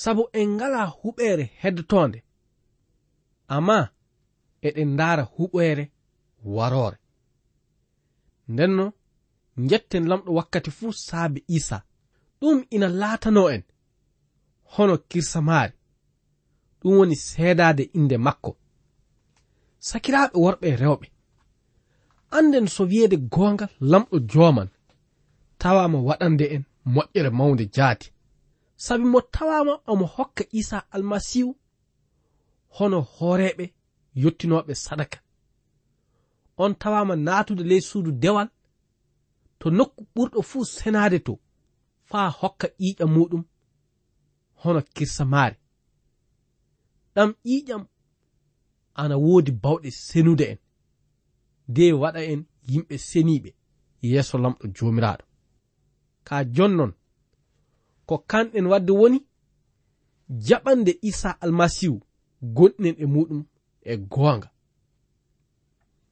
sabu 0.00 0.22
en 0.32 0.48
ngala 0.54 0.80
huɓeere 1.00 1.44
heddotoonde 1.60 2.18
amma 3.54 3.78
eɗen 4.66 4.88
ndaara 4.94 5.22
huɓeere 5.34 5.84
waroore. 6.54 6.98
Ndenno 8.52 8.84
jetten 9.68 10.04
lamɗo 10.10 10.30
wakkati 10.38 10.70
fuu 10.70 10.92
saabe 11.06 11.40
isa 11.56 11.78
ɗum 12.40 12.58
ina 12.74 12.88
laatano 13.00 13.42
en 13.54 13.62
hono 14.72 14.94
kirsamaari 15.10 15.74
ɗum 16.80 16.92
woni 16.98 17.16
seedaade 17.16 17.82
innde 17.98 18.16
makko. 18.26 18.50
sakiraaɓe 19.88 20.36
worɓe 20.44 20.68
rewɓe. 20.82 21.06
Anden 22.36 22.66
so 22.74 22.82
wiyeede 22.90 23.16
goongal 23.34 23.72
lamɗo 23.90 24.16
jooman 24.30 24.68
tawama 25.60 25.98
waɗande 26.08 26.44
en 26.54 26.62
moƴƴere 26.94 27.30
mawnde 27.38 27.64
jaati. 27.76 28.08
Sabi 28.84 29.04
mo 29.12 29.20
tawama 29.34 29.72
omo 29.90 30.06
hokka 30.14 30.44
isa 30.60 30.78
almasihu 30.94 31.50
hono 32.76 32.98
hooreɓe 33.14 33.64
yottinoɓe 34.22 34.72
sadaka. 34.84 35.18
On 36.62 36.72
tawama 36.82 37.14
naatude 37.26 37.62
ley 37.70 37.80
suudu 37.88 38.10
dewal 38.22 38.48
to 39.58 39.66
nokku 39.78 40.02
ɓurɗo 40.14 40.40
fuu 40.50 40.64
senade 40.76 41.18
to 41.26 41.34
faa 42.08 42.28
hokka 42.40 42.66
ƴiiƴam 42.80 43.10
muɗum 43.14 43.42
hono 44.62 44.80
kirsa 44.80 44.92
kirsamaari 44.94 45.56
ɗam 47.14 47.30
ƴiiƴam 47.46 47.82
ana 49.02 49.16
woodi 49.24 49.52
bawɗe 49.62 49.90
senude 49.90 50.44
en. 50.52 50.58
De 51.74 51.92
waɗa 51.92 52.20
en 52.32 52.40
yimɓe 52.70 52.94
seniɓe 53.08 53.50
yeeso 54.02 54.38
lamɗo 54.38 54.64
joomiraaɗo. 54.76 55.24
Ka 56.26 56.36
jonnon 56.54 56.92
ko 58.06 58.14
kanɗen 58.30 58.66
wadde 58.66 58.92
woni 59.00 59.18
jaɓande 60.46 60.92
isa 61.08 61.30
almasihu 61.40 61.96
gonɗen 62.56 62.94
e 62.98 63.06
muɗum 63.14 63.40
e 63.82 63.96
goonga. 64.12 64.48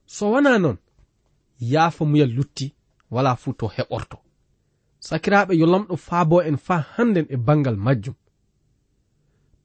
So 0.06 0.30
wona 0.32 0.58
noon 0.58 0.78
yaafa 1.60 2.04
muya 2.04 2.26
lutti 2.26 2.74
wala 3.10 3.36
fuu 3.36 3.52
to 3.58 3.66
heɓorto. 3.66 4.16
Sakiraaɓe 5.00 5.52
yo 5.60 5.66
lamɗo 5.66 5.96
faabo 5.96 6.42
en 6.42 6.56
faa 6.56 6.82
hannden 6.94 7.26
e 7.28 7.36
bangal 7.36 7.76
majjum. 7.76 8.14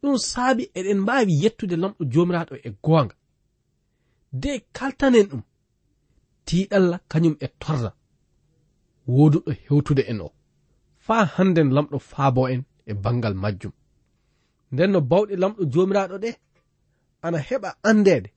ɗum 0.02 0.16
saabi 0.32 0.64
eɗen 0.80 1.00
mbaawi 1.04 1.34
yettude 1.44 1.76
lamɗo 1.84 2.02
joomiraaɗo 2.12 2.56
e 2.68 2.70
goonga. 2.84 3.16
De 4.42 4.52
kaltanen 4.76 5.26
ɗum 5.32 5.42
tiiɗalla 6.46 6.98
kañum 7.12 7.36
e 7.46 7.48
torra 7.62 7.92
wooduɗo 9.16 9.52
hewtude 9.66 10.04
en 10.12 10.22
o. 10.22 10.30
Faa 11.06 11.24
hannden 11.36 11.70
lamɗo 11.76 11.98
faabo 12.12 12.42
en 12.54 12.62
e 12.90 12.94
banngal 13.04 13.36
majjum. 13.44 13.74
Nden 14.72 14.92
no 14.94 15.00
bawɗe 15.10 15.34
lamɗo 15.42 15.62
joomiraaɗo 15.72 16.16
ɗe 16.24 16.30
ana 17.26 17.38
heɓa 17.48 17.70
anndeede. 17.90 18.30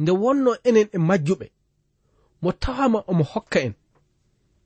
Nde 0.00 0.10
wonno 0.22 0.50
enen 0.68 0.88
e 0.96 0.98
majjuɓe 1.08 1.46
mo 2.42 2.50
tawama 2.62 2.98
omo 3.10 3.24
hokka 3.32 3.58
en 3.66 3.74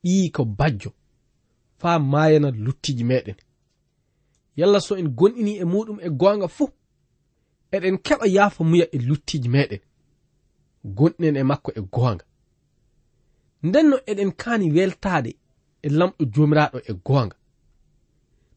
ɗii 0.03 0.31
ko 0.35 0.41
bajjo. 0.59 0.91
Faa 1.81 1.97
maayana 2.11 2.49
luttiji 2.65 3.03
meɗen 3.09 3.37
yalla 4.55 4.79
so 4.81 4.97
en 4.97 5.07
gonɗini 5.17 5.53
e 5.57 5.65
muɗum 5.65 5.97
e 6.01 6.09
goonga 6.09 6.47
fuu 6.47 6.69
eɗen 7.75 7.97
keɓa 8.05 8.25
yaafa 8.35 8.63
muya 8.63 8.85
e 8.95 8.97
luttiji 9.07 9.49
meɗen 9.49 9.79
gonɗinen 10.97 11.35
e 11.35 11.43
makko 11.43 11.71
e 11.75 11.81
goonga 11.93 12.25
nden 13.63 13.85
no 13.89 13.97
eɗen 14.11 14.31
kaani 14.41 14.71
weltaade 14.75 15.31
e 15.81 15.89
lamɗo 15.89 16.21
joomiraaɗo 16.33 16.79
e 16.89 16.93
goonga 17.05 17.35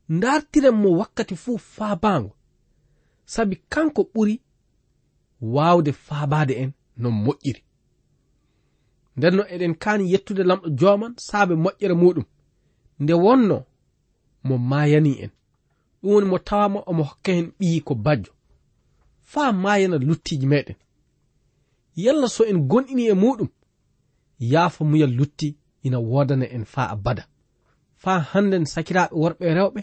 ndartiren 0.09 0.77
mo 0.83 0.89
wakkati 1.01 1.37
fuu 1.37 1.59
faabaango 1.59 2.33
sabi 3.25 3.57
kanko 3.73 4.03
ɓuri 4.15 4.35
waawde 5.41 5.93
faabaade 5.93 6.55
en 6.63 6.73
no 6.97 7.11
moƴƴiri. 7.11 7.63
Nden 9.17 9.35
no 9.37 9.43
eɗen 9.55 9.75
kaani 9.83 10.13
yettude 10.13 10.43
lamɗo 10.45 10.69
jooman 10.79 11.15
saabe 11.17 11.55
moƴƴere 11.55 11.95
muɗum. 12.03 12.25
Nde 13.01 13.13
wonno 13.25 13.57
mo 14.47 14.59
maayani 14.59 15.13
en. 15.25 15.31
ɗum 16.03 16.13
woni 16.13 16.27
mo 16.31 16.39
tawama 16.39 16.81
omo 16.91 17.03
hokka 17.11 17.33
hen 17.33 17.53
ɓiyi 17.59 17.81
ko 17.87 17.95
bajjo. 17.95 18.33
Faa 19.23 19.53
maayana 19.53 19.97
luttiji 19.99 20.47
meɗen. 20.47 20.77
Yalla 21.97 22.29
so 22.29 22.45
en 22.45 22.59
gonɗini 22.71 23.05
e 23.09 23.15
muɗum 23.15 23.49
yaafa 24.39 24.85
muyal 24.85 25.13
lutti 25.19 25.57
ina 25.83 25.99
wodana 25.99 26.47
en 26.57 26.65
faa 26.65 26.89
abada. 26.95 27.25
Faa 28.03 28.19
hannden 28.31 28.65
sakiraaɓe 28.73 29.15
worɓe 29.23 29.45
e 29.51 29.55
rewɓe 29.59 29.81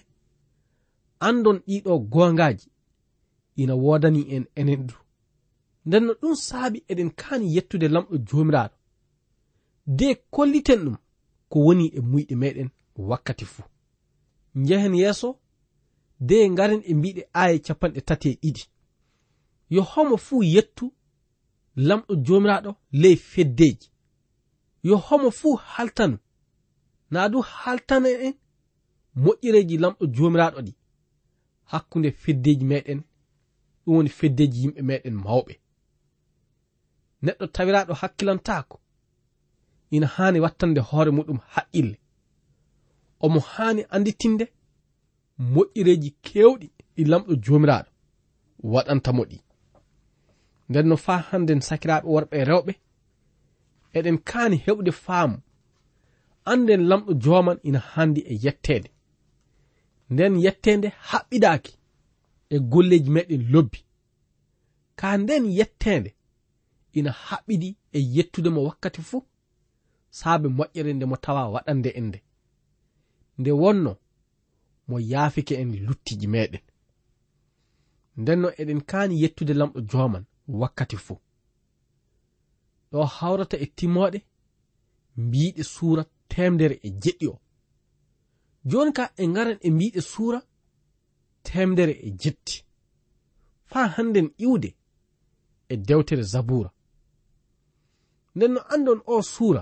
andon 1.27 1.57
ɗiɗo 1.67 1.99
goongaaji 2.11 2.67
ina 3.61 3.75
wodani 3.75 4.21
en 4.35 4.45
enen 4.55 4.87
du. 4.87 4.95
Nden 5.85 6.03
no 6.05 6.13
ɗum 6.21 6.35
saabi 6.47 6.83
eɗen 6.91 7.09
kaani 7.19 7.45
yettude 7.55 7.87
lamɗo 7.87 8.15
joomiraaɗo. 8.27 8.75
De 9.97 10.07
kolliten 10.33 10.79
ɗum 10.85 10.97
ko 11.49 11.59
woni 11.65 11.85
e 11.97 11.99
muyɗe 11.99 12.35
meɗen 12.35 12.69
wakkati 13.09 13.45
fuu. 13.45 13.65
Njehen 14.55 14.95
yeeso 14.95 15.29
de 16.19 16.49
ngaren 16.49 16.81
e 16.85 16.93
mbiɗe 16.93 17.21
aya 17.33 17.59
capanɗe 17.59 18.01
tati 18.01 18.29
e 18.29 18.35
ɗiɗi. 18.41 18.63
Yo 19.69 19.81
homo 19.81 20.17
fuu 20.17 20.43
yettu 20.43 20.93
lamɗo 21.75 22.15
jomiraɗo 22.25 22.75
ley 22.91 23.15
feddeji. 23.15 23.89
Yo 24.83 24.97
homo 24.97 25.31
fuu 25.31 25.55
haltanu 25.55 26.17
na 27.11 27.29
du 27.29 27.41
haltana 27.41 28.09
en 28.09 28.33
moƴƴireji 29.15 29.77
lamɗo 29.77 30.05
jomiraɗo 30.15 30.59
ɗi. 30.65 30.73
Hakkunde 31.71 32.11
feddeji 32.11 32.65
meɗen 32.65 32.99
ɗum 33.85 33.95
woni 33.95 34.09
feddeji 34.09 34.57
yimɓe 34.63 34.81
meɗen 34.81 35.15
mawɓe. 35.23 35.53
Neɗɗo 37.23 37.45
tawiraɗo 37.47 37.93
hakkilantako 38.01 38.79
ina 39.91 40.07
hani 40.07 40.39
wattande 40.39 40.79
hoore 40.81 41.11
muɗum 41.11 41.39
haqqille. 41.53 41.97
Omo 43.19 43.39
hani 43.39 43.81
anditinde 43.89 44.45
moƴƴireeji 45.39 46.09
keewɗi 46.25 46.67
ɗi 46.95 47.03
lamɗo 47.11 47.33
joomiraaɗo 47.43 47.89
waɗantamo 48.73 49.23
ɗi. 49.29 49.37
Nden 50.69 50.87
no 50.87 50.95
faa 50.97 51.17
hannden 51.29 51.61
sakiraaɓe 51.67 52.07
worɓe 52.13 52.35
e 52.41 52.43
rewɓe 52.49 52.73
eɗen 53.97 54.17
kaani 54.29 54.57
heɓde 54.65 54.91
faamu 54.91 55.37
anden 56.51 56.81
lamɗo 56.89 57.11
jooman 57.23 57.59
ina 57.63 57.79
handi 57.79 58.21
e 58.21 58.33
yetteede 58.43 58.89
nden 60.09 60.33
yetteende 60.45 60.87
haɓɓidaaki 61.09 61.73
e 62.49 62.59
golleeji 62.71 63.09
meɗen 63.15 63.43
lobbi. 63.53 63.79
Ka 64.99 65.17
nden 65.17 65.43
yetteende 65.57 66.09
ina 66.93 67.11
haɓɓidi 67.11 67.69
e 67.97 67.99
yettude 68.15 68.49
mo 68.49 68.61
wakkati 68.67 69.01
fuu 69.09 69.21
saabe 70.09 70.47
moƴƴere 70.57 70.91
nde 70.93 71.05
mo 71.05 71.15
tawa 71.17 71.43
waɗande 71.53 71.89
en 71.99 72.05
nde. 72.09 72.19
Nde 73.39 73.51
wonno 73.61 73.91
mo 74.87 74.99
yaafike 75.11 75.53
en 75.61 75.69
luttiji 75.85 76.27
meɗen 76.33 76.63
ndenno 78.21 78.47
eɗen 78.61 78.81
kaani 78.89 79.21
yettude 79.21 79.53
lamɗo 79.59 79.79
joman 79.89 80.25
wakkati 80.59 80.97
fuu. 81.05 81.19
Ɗo 82.91 82.99
hawrata 83.15 83.57
e 83.57 83.65
timmoɗe 83.77 84.19
mbiɗe 85.25 85.63
suura 85.73 86.03
temdere 86.31 86.75
e 86.87 86.89
jeɗɗi 87.01 87.25
o. 87.33 87.35
Joni 88.69 88.91
ka 88.97 89.03
e 89.21 89.23
ngaran 89.31 89.59
e 89.67 89.69
mbiɗe 89.75 90.01
suura 90.11 90.39
temdere 91.47 91.93
e 92.07 92.09
jetti. 92.21 92.55
Faa 93.71 93.87
hannden 93.95 94.27
iwde 94.45 94.69
e 95.69 95.75
dewtere 95.87 96.23
zabura 96.23 96.69
nden 98.35 98.51
no 98.53 98.61
andon 98.73 99.01
o 99.05 99.21
suura 99.21 99.61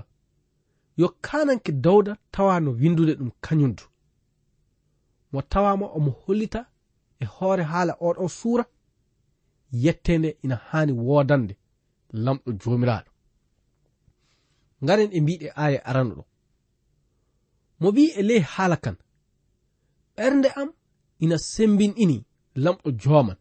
yo 0.96 1.08
kananke 1.26 1.72
dawda 1.72 2.12
tawa 2.30 2.60
no 2.60 2.70
windude 2.80 3.14
ɗum 3.18 3.30
kañumdu 3.44 3.84
mo 5.34 5.42
tawama 5.42 5.86
omo 5.96 6.10
hollita 6.22 6.60
e 7.22 7.24
hoore 7.34 7.62
haala 7.70 7.92
oɗon 8.06 8.28
suura 8.38 8.64
yettende 9.84 10.28
ina 10.44 10.56
hani 10.68 10.92
wodande 11.06 11.54
lamɗo 12.24 12.50
jomiraɗo 12.60 13.10
ngaren 14.82 15.10
e 15.16 15.20
mbiɗe 15.22 15.46
aya 15.64 15.78
arano 15.88 16.12
ɗo 16.18 16.24
mo 17.80 17.88
wi 17.96 18.04
e 18.18 18.22
ley 18.28 18.40
haala 18.52 18.76
kan 18.84 18.96
ɓernde 20.16 20.48
am 20.60 20.70
ina 21.24 21.36
sembin'ini 21.52 22.16
lamɗo 22.64 22.88
joman 23.02 23.38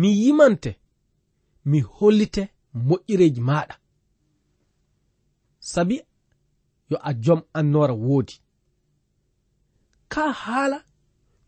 mi 0.00 0.08
yimante 0.20 0.70
mi 1.70 1.78
hollite 1.94 2.42
moƴƴireji 2.88 3.40
maɗa 3.48 3.74
sabi 5.70 5.96
yo 6.90 6.96
a 7.08 7.10
jom 7.24 7.40
annora 7.58 7.94
woodi. 8.06 8.34
ka 10.08 10.32
haala 10.42 10.78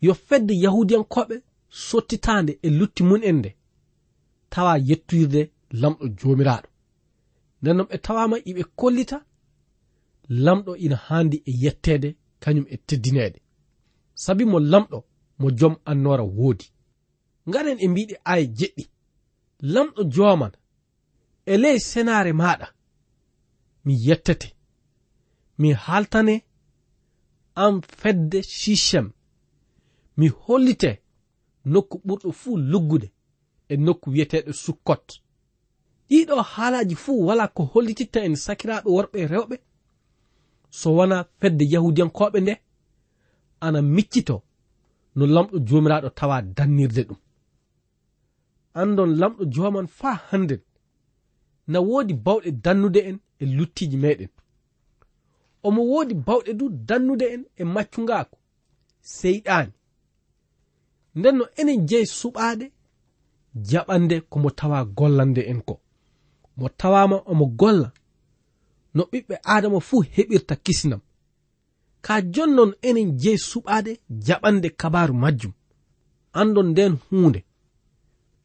yo 0.01 0.15
fedde 0.15 0.55
yahudiyankoɓe 0.65 1.37
sottitande 1.87 2.53
e 2.63 2.69
lutti 2.79 3.03
mun 3.09 3.23
en 3.25 3.37
nde 3.39 3.51
tawa 4.53 4.73
yettoyirde 4.89 5.41
lamɗo 5.81 6.05
jomiraɗo 6.19 6.69
nden 7.61 7.77
noon 7.77 7.89
ɓe 7.91 7.97
tawama 8.07 8.37
iɓe 8.51 8.63
kollita 8.81 9.19
lamɗo 10.45 10.73
ina 10.85 10.97
handi 11.07 11.37
e 11.51 11.53
yettede 11.63 12.09
kañum 12.43 12.67
e 12.75 12.77
teddinede 12.87 13.39
sabi 14.23 14.45
mo 14.45 14.59
lamɗo 14.73 14.99
mo 15.39 15.51
joom 15.59 15.77
annora 15.91 16.23
woodi. 16.23 16.67
Ngaren 17.49 17.79
e 17.81 17.89
mbiɗe 17.89 18.15
aya 18.25 18.45
jeɗɗi 18.59 18.85
lamɗo 19.73 20.03
joman 20.15 20.53
e 21.47 21.55
ley 21.63 21.79
senare 21.91 22.33
maɗa 22.33 22.67
mi 23.85 23.95
yettete 24.07 24.49
mi 25.59 25.69
haltane 25.85 26.35
am 27.65 27.81
fedde 27.83 28.43
shishem. 28.43 29.07
Mi 30.17 30.29
hollite 30.29 30.91
nokku 31.73 31.97
ɓurɗo 32.07 32.31
fuu 32.41 32.57
luggude 32.71 33.09
e 33.69 33.75
nokku 33.77 34.07
wiyeteɗo 34.13 34.53
sukkot. 34.65 35.07
Ɗiɗo 36.09 36.35
haalaji 36.53 36.95
fuu 37.03 37.27
wala 37.27 37.45
ko 37.57 37.63
hollititta 37.73 38.21
en 38.27 38.35
sakiraɓe 38.45 38.89
worɓe 38.97 39.19
rewɓe. 39.33 39.57
So 40.79 40.89
wona 40.97 41.17
fedde 41.41 41.65
yahudiyankoɓe 41.73 42.39
nde 42.41 42.55
ana 43.61 43.81
miccito 43.83 44.37
no 45.17 45.25
lamɗo 45.35 45.57
jomiraɗo 45.69 46.09
tawa 46.19 46.37
dannirde 46.57 47.03
ɗum. 47.09 47.21
Andon 48.81 49.11
lamɗo 49.21 49.43
joman 49.55 49.87
faa 49.99 50.17
hannden 50.31 50.63
na 51.67 51.79
woodi 51.81 52.15
bawɗe 52.15 52.51
dannude 52.65 53.01
en 53.09 53.19
e 53.43 53.45
luttiji 53.57 53.97
meɗen 54.05 54.31
omo 55.67 55.83
woodi 55.91 56.15
bawɗe 56.15 56.53
du 56.59 56.69
dannude 56.89 57.27
en 57.35 57.45
e 57.57 57.65
maccungako 57.65 58.37
seyɗani 59.03 59.73
nden 61.19 61.37
no 61.39 61.45
enen 61.61 61.87
jeyi 61.89 62.07
suɓaade 62.07 62.67
jaɓande 63.71 64.21
komo 64.31 64.51
tawa 64.51 64.85
gollande 64.85 65.41
en 65.51 65.61
ko. 65.63 65.81
Mo 66.57 66.69
tawama 66.69 67.17
omo 67.27 67.47
golla 67.47 67.93
no 68.95 69.03
ɓiɓɓe 69.11 69.35
adama 69.55 69.81
fuu 69.81 70.03
heɓirta 70.15 70.55
kisinam 70.65 71.01
ka 72.05 72.15
jonnon 72.35 72.73
enen 72.89 73.19
jeyi 73.23 73.39
suɓaade 73.39 73.93
jaɓande 74.27 74.69
kabaru 74.81 75.15
majjum. 75.15 75.53
Andon 76.41 76.69
nden 76.71 76.95
hunde 77.11 77.41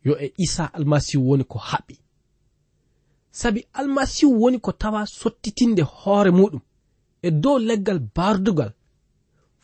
yo 0.05 0.13
e 0.25 0.33
isa 0.37 0.63
almasihu 0.73 1.23
woni 1.29 1.43
ko 1.43 1.57
haɓɓi 1.69 1.95
sabi 3.31 3.67
almasihu 3.73 4.31
woni 4.41 4.59
ko 4.59 4.71
tawa 4.71 5.05
sottitinde 5.05 5.81
hoore 5.81 6.31
muɗum. 6.31 6.61
e 7.27 7.29
dow 7.31 7.57
leggal 7.67 7.99
bardugal 8.15 8.71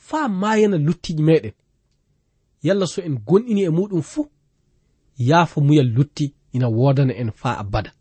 faa 0.08 0.28
maayana 0.42 0.78
luttiji 0.78 1.24
meɗen 1.30 1.56
yalla 2.66 2.86
so 2.94 3.00
en 3.08 3.16
gonɗini 3.28 3.62
e 3.64 3.70
muɗum 3.78 4.02
fuu 4.12 4.26
yaafa 5.30 5.62
muyal 5.62 5.90
lutti 5.96 6.26
ina 6.56 6.68
wodana 6.78 7.14
en 7.22 7.32
faa 7.32 7.58
abada. 7.64 7.92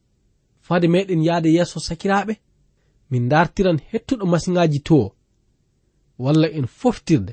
Fade 0.66 0.86
meɗen 0.88 1.24
yahde 1.28 1.48
yeeso 1.56 1.78
sakiraaɓe 1.80 2.34
min 3.10 3.28
dartiran 3.28 3.78
hettuɗo 3.90 4.24
masiŋaji 4.32 4.80
to 4.88 4.98
walla 6.18 6.48
en 6.58 6.66
foftirde 6.78 7.32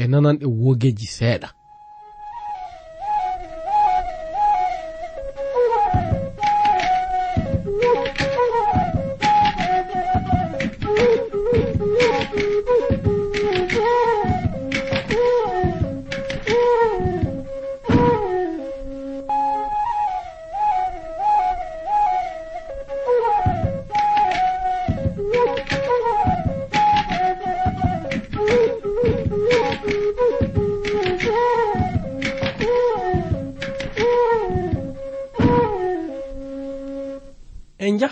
e 0.00 0.02
nananɗe 0.10 0.46
wogeji 0.62 1.06
seeɗa. 1.16 1.48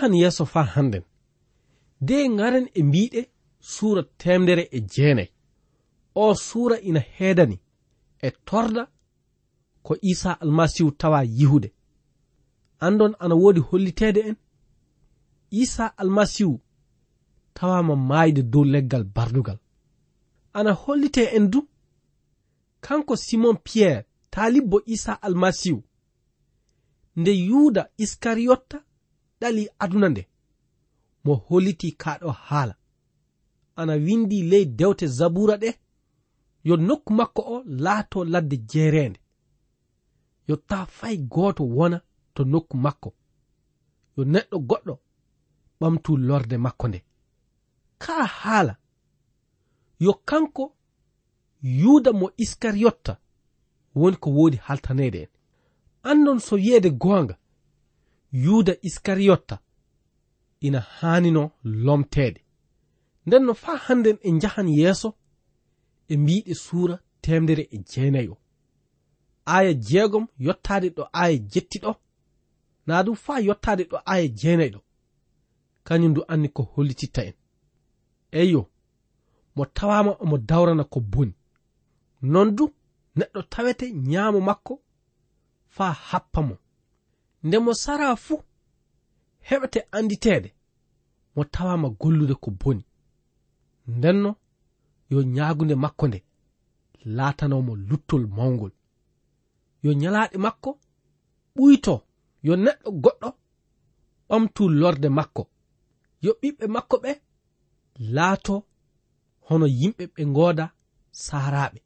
yahan 0.01 0.15
yeeso 0.15 0.47
faa 0.47 0.65
hannden. 0.65 1.03
De 2.01 2.29
ngaren 2.29 2.69
e 2.75 2.83
mbiɗe 2.83 3.31
suura 3.61 4.03
temdere 4.19 4.69
e 4.73 4.81
jeenayi. 4.81 5.31
O 6.15 6.35
suura 6.35 6.81
ina 6.81 7.01
heedani 7.01 7.61
e 8.23 8.31
torda 8.31 8.89
ko 9.83 9.97
isa 10.03 10.41
almasihu 10.41 10.91
tawa 10.91 11.23
yihude. 11.25 11.73
Andon 12.81 13.15
ana 13.19 13.35
woodi 13.35 13.61
holliteede 13.61 14.21
en. 14.21 14.37
Isa 15.51 15.99
almasihu 15.99 16.61
tawama 17.55 17.97
maayde 17.97 18.43
dow 18.43 18.65
leggal 18.65 19.05
bardugal. 19.05 19.59
Ana 20.53 20.73
hollite 20.73 21.25
en 21.37 21.51
du. 21.51 21.69
Kanko 22.81 23.17
simon 23.17 23.57
piyerre 23.57 24.07
taalibbo 24.31 24.83
isa 24.87 25.23
almasihu 25.23 25.83
nde 27.17 27.33
yuuda 27.33 27.91
iskariyotta 27.97 28.85
ɗali 29.41 29.69
aduna 29.79 30.09
nde. 30.09 30.23
Mo 31.25 31.35
holiti 31.35 31.89
kaɗo 31.93 32.31
haala. 32.31 32.75
Ana 33.77 33.93
windi 33.95 34.43
ley 34.51 34.65
dewte 34.79 35.07
zabura 35.07 35.57
ɗe 35.63 35.71
yo 36.65 36.77
nokku 36.77 37.13
makko 37.13 37.43
o 37.55 37.63
laato 37.67 38.25
ladde 38.25 38.57
jeerende 38.71 39.21
yo 40.49 40.57
ta 40.57 40.87
fay 40.87 41.17
gooto 41.17 41.65
wona 41.65 42.01
to 42.35 42.45
nokku 42.45 42.77
makko. 42.77 43.11
Yo 44.17 44.25
neɗɗo 44.25 44.59
goɗɗo 44.69 44.95
ɓamtu 45.81 46.17
lorde 46.17 46.57
makko 46.57 46.89
nde. 46.89 47.01
Kaa 47.99 48.25
haala. 48.41 48.75
Yo 50.05 50.13
kanko 50.29 50.65
yuuda 51.63 52.13
mo 52.13 52.27
iskariyotta 52.37 53.13
woni 53.95 54.17
ko 54.17 54.31
woodi 54.31 54.57
haltaneede 54.57 55.19
en. 55.23 55.29
Annon 56.03 56.39
so 56.39 56.57
wiyeede 56.57 56.91
goonga 56.91 57.35
yuuda 58.33 58.75
iskariyotta. 58.83 59.59
Ina 60.61 60.81
haanino 60.81 61.51
lomteede. 61.65 62.45
Nden 63.27 63.45
no 63.45 63.55
faa 63.55 63.77
hannden 63.77 64.19
e 64.23 64.31
njahan 64.33 64.69
yeeso 64.69 65.15
e 66.09 66.17
mbiɗe 66.17 66.55
suura 66.55 66.99
temdere 67.21 67.69
e 67.71 67.79
jeenayi 67.79 68.29
o 68.29 68.37
aya 69.45 69.73
jeegom 69.75 70.27
yottaade 70.39 70.89
ɗo 70.97 71.03
aya 71.13 71.37
jetti 71.53 71.79
ɗo 71.85 71.93
naa 72.87 73.03
ɗum 73.05 73.17
faa 73.25 73.41
yottaade 73.49 73.85
ɗo 73.91 73.97
aya 74.13 74.27
jeenayi 74.41 74.71
ɗo 74.75 74.81
kañum 75.87 76.11
ndu 76.11 76.23
anni 76.33 76.49
ko 76.57 76.63
hollititta 76.73 77.23
en. 77.29 77.35
Eyyo 78.41 78.63
mo 79.57 79.65
tawama 79.77 80.13
omo 80.23 80.37
dawrana 80.39 80.85
ko 80.85 81.01
boni. 81.01 81.35
Non 82.23 82.49
du 82.57 82.65
neɗɗo 83.17 83.41
tawete 83.53 83.87
ñaamo 84.11 84.41
makko 84.49 84.75
faa 85.75 85.93
happa 86.09 86.41
mo. 86.49 86.57
nde 87.45 87.59
mo 87.65 87.73
sara 87.83 88.17
fuu 88.25 88.43
heɓete 89.49 89.81
anditeede 89.97 90.51
mo 91.35 91.43
tawama 91.45 91.89
gollude 92.01 92.35
ko 92.35 92.51
boni. 92.61 92.85
Ndenno 93.87 94.31
yo 95.11 95.19
ñaagunde 95.35 95.75
makko 95.75 96.05
nde 96.09 96.19
laatanomo 97.17 97.73
luttol 97.89 98.25
mawgol 98.37 98.73
yo 99.85 99.91
ñalaaɗe 100.01 100.37
makko 100.47 100.71
ɓuyto 101.55 101.95
yo 102.47 102.53
neɗɗo 102.65 102.91
goɗɗo 103.03 103.29
ɓamtu 104.29 104.63
lorde 104.81 105.09
makko. 105.19 105.43
Yo 106.25 106.31
ɓiɓɓe 106.41 106.67
makko 106.75 106.97
ɓe 107.05 107.13
laato 108.15 108.55
hono 109.47 109.67
yimɓe 109.81 110.05
ɓe 110.15 110.23
ngooda 110.31 110.67
saaraaɓe. 111.25 111.81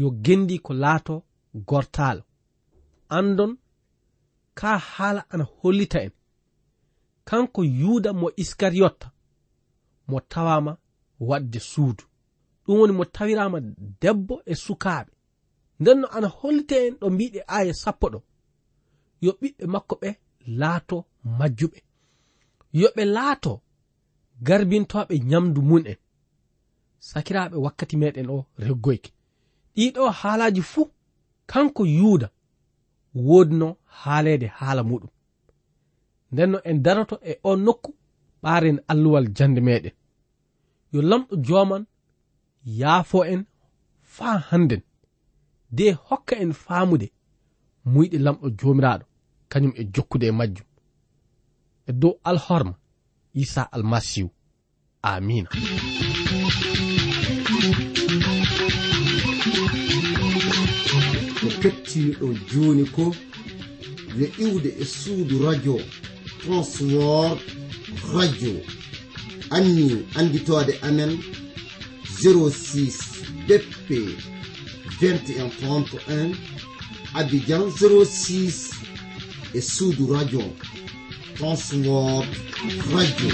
Yo 0.00 0.06
gendi 0.24 0.56
ko 0.64 0.72
laato 0.82 1.14
gortaalo 1.68 2.22
andon 3.16 3.52
ka 4.58 4.70
haala 4.78 5.22
ana 5.32 5.44
hollita 5.58 5.98
en. 6.06 6.12
Kanko 7.28 7.60
yuuda 7.80 8.10
mo 8.20 8.26
iskariyotta 8.42 9.08
mo 10.08 10.18
tawama 10.32 10.72
wadde 11.28 11.60
suudu. 11.70 12.04
Ɗum 12.64 12.78
woni 12.80 12.92
mo 12.98 13.04
tawirama 13.04 13.58
debbo 14.00 14.34
e 14.46 14.54
sukaaɓe. 14.64 15.12
Nden 15.80 15.98
no 16.00 16.06
ana 16.16 16.28
hollita 16.38 16.76
en 16.86 16.94
ɗo 17.00 17.06
mbiɗe 17.14 17.40
aya 17.56 17.74
sappo 17.82 18.06
ɗo. 18.12 18.20
Yo 19.24 19.30
ɓiɓɓe 19.40 19.64
makko 19.74 19.94
ɓe 20.02 20.10
laato 20.60 20.96
majjuɓe. 21.38 21.78
Yo 22.80 22.88
ɓe 22.96 23.04
laato 23.16 23.52
garbintoɓe 24.46 25.14
nyamdu 25.30 25.60
mun'en 25.68 25.98
sakiraɓe 27.08 27.56
wakkati 27.64 27.96
meɗen 28.02 28.28
o 28.36 28.46
reggoyke 28.66 29.10
ɗiɗo 29.76 30.02
haalaji 30.20 30.62
fuu 30.72 30.86
kanko 31.50 31.82
yuuda 31.98 32.28
wodno 33.28 33.68
haalede 34.00 34.46
haala 34.58 34.82
muɗum. 34.82 35.10
Ndenno 36.32 36.58
en 36.68 36.82
daroto 36.84 37.16
e 37.30 37.32
on 37.50 37.58
nokku 37.66 37.90
ɓaren 38.42 38.78
alluwal 38.90 39.26
jande 39.36 39.60
meɗen. 39.66 39.94
Yo 40.92 41.00
lamɗo 41.10 41.34
joman 41.46 41.84
yaafo 42.80 43.18
en 43.32 43.42
faa 44.14 44.38
hannden. 44.48 44.82
De 45.76 45.84
hokka 46.06 46.34
en 46.44 46.52
faamude 46.64 47.06
muyɗe 47.92 48.18
lamɗo 48.26 48.46
jomiraɗo 48.58 49.04
kañum 49.50 49.72
e 49.80 49.82
jokkude 49.94 50.26
e 50.26 50.32
majjum. 50.38 50.66
E 51.88 51.92
dow 52.00 52.14
alhorma 52.30 52.74
isa 53.42 53.62
almasihu. 53.74 54.30
Amina 55.02 55.48
mo 61.42 61.50
kettiɗo 61.62 62.26
joni 62.50 62.84
ko 62.94 63.04
yo 64.20 64.28
iwde 64.38 64.74
e 64.80 64.84
suudu 64.84 65.42
radio 65.44 65.80
transword 66.42 67.38
radio. 68.14 68.54
Anni 69.50 70.06
anditode 70.14 70.78
amen 70.82 71.18
06 72.22 72.92
bp 73.46 73.90
2131 75.00 76.34
abidjan 77.14 77.62
06 77.62 78.74
e 79.54 79.60
suudu 79.60 80.12
radio 80.14 80.42
transword 81.36 82.28
radio 82.92 83.30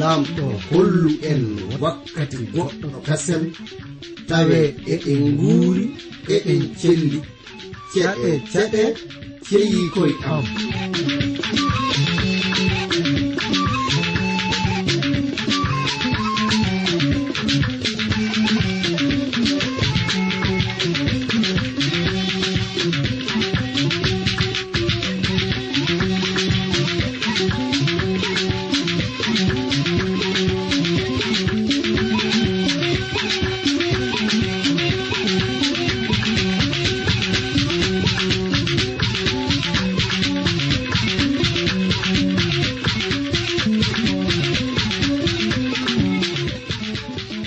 lamɗo 0.00 0.46
hollu 0.70 1.10
en 1.30 1.42
wakkati 1.82 2.38
goɗɗo 2.54 2.88
kasem 3.06 3.42
tawe 4.28 4.58
eɗen 4.92 5.22
nguuri 5.36 5.84
eɗen 6.34 6.62
celli 6.80 7.18
ceɗe 7.92 8.30
ceɗe 8.52 8.82
ceyi 9.46 9.80
koye 9.94 10.14
am. 10.32 10.44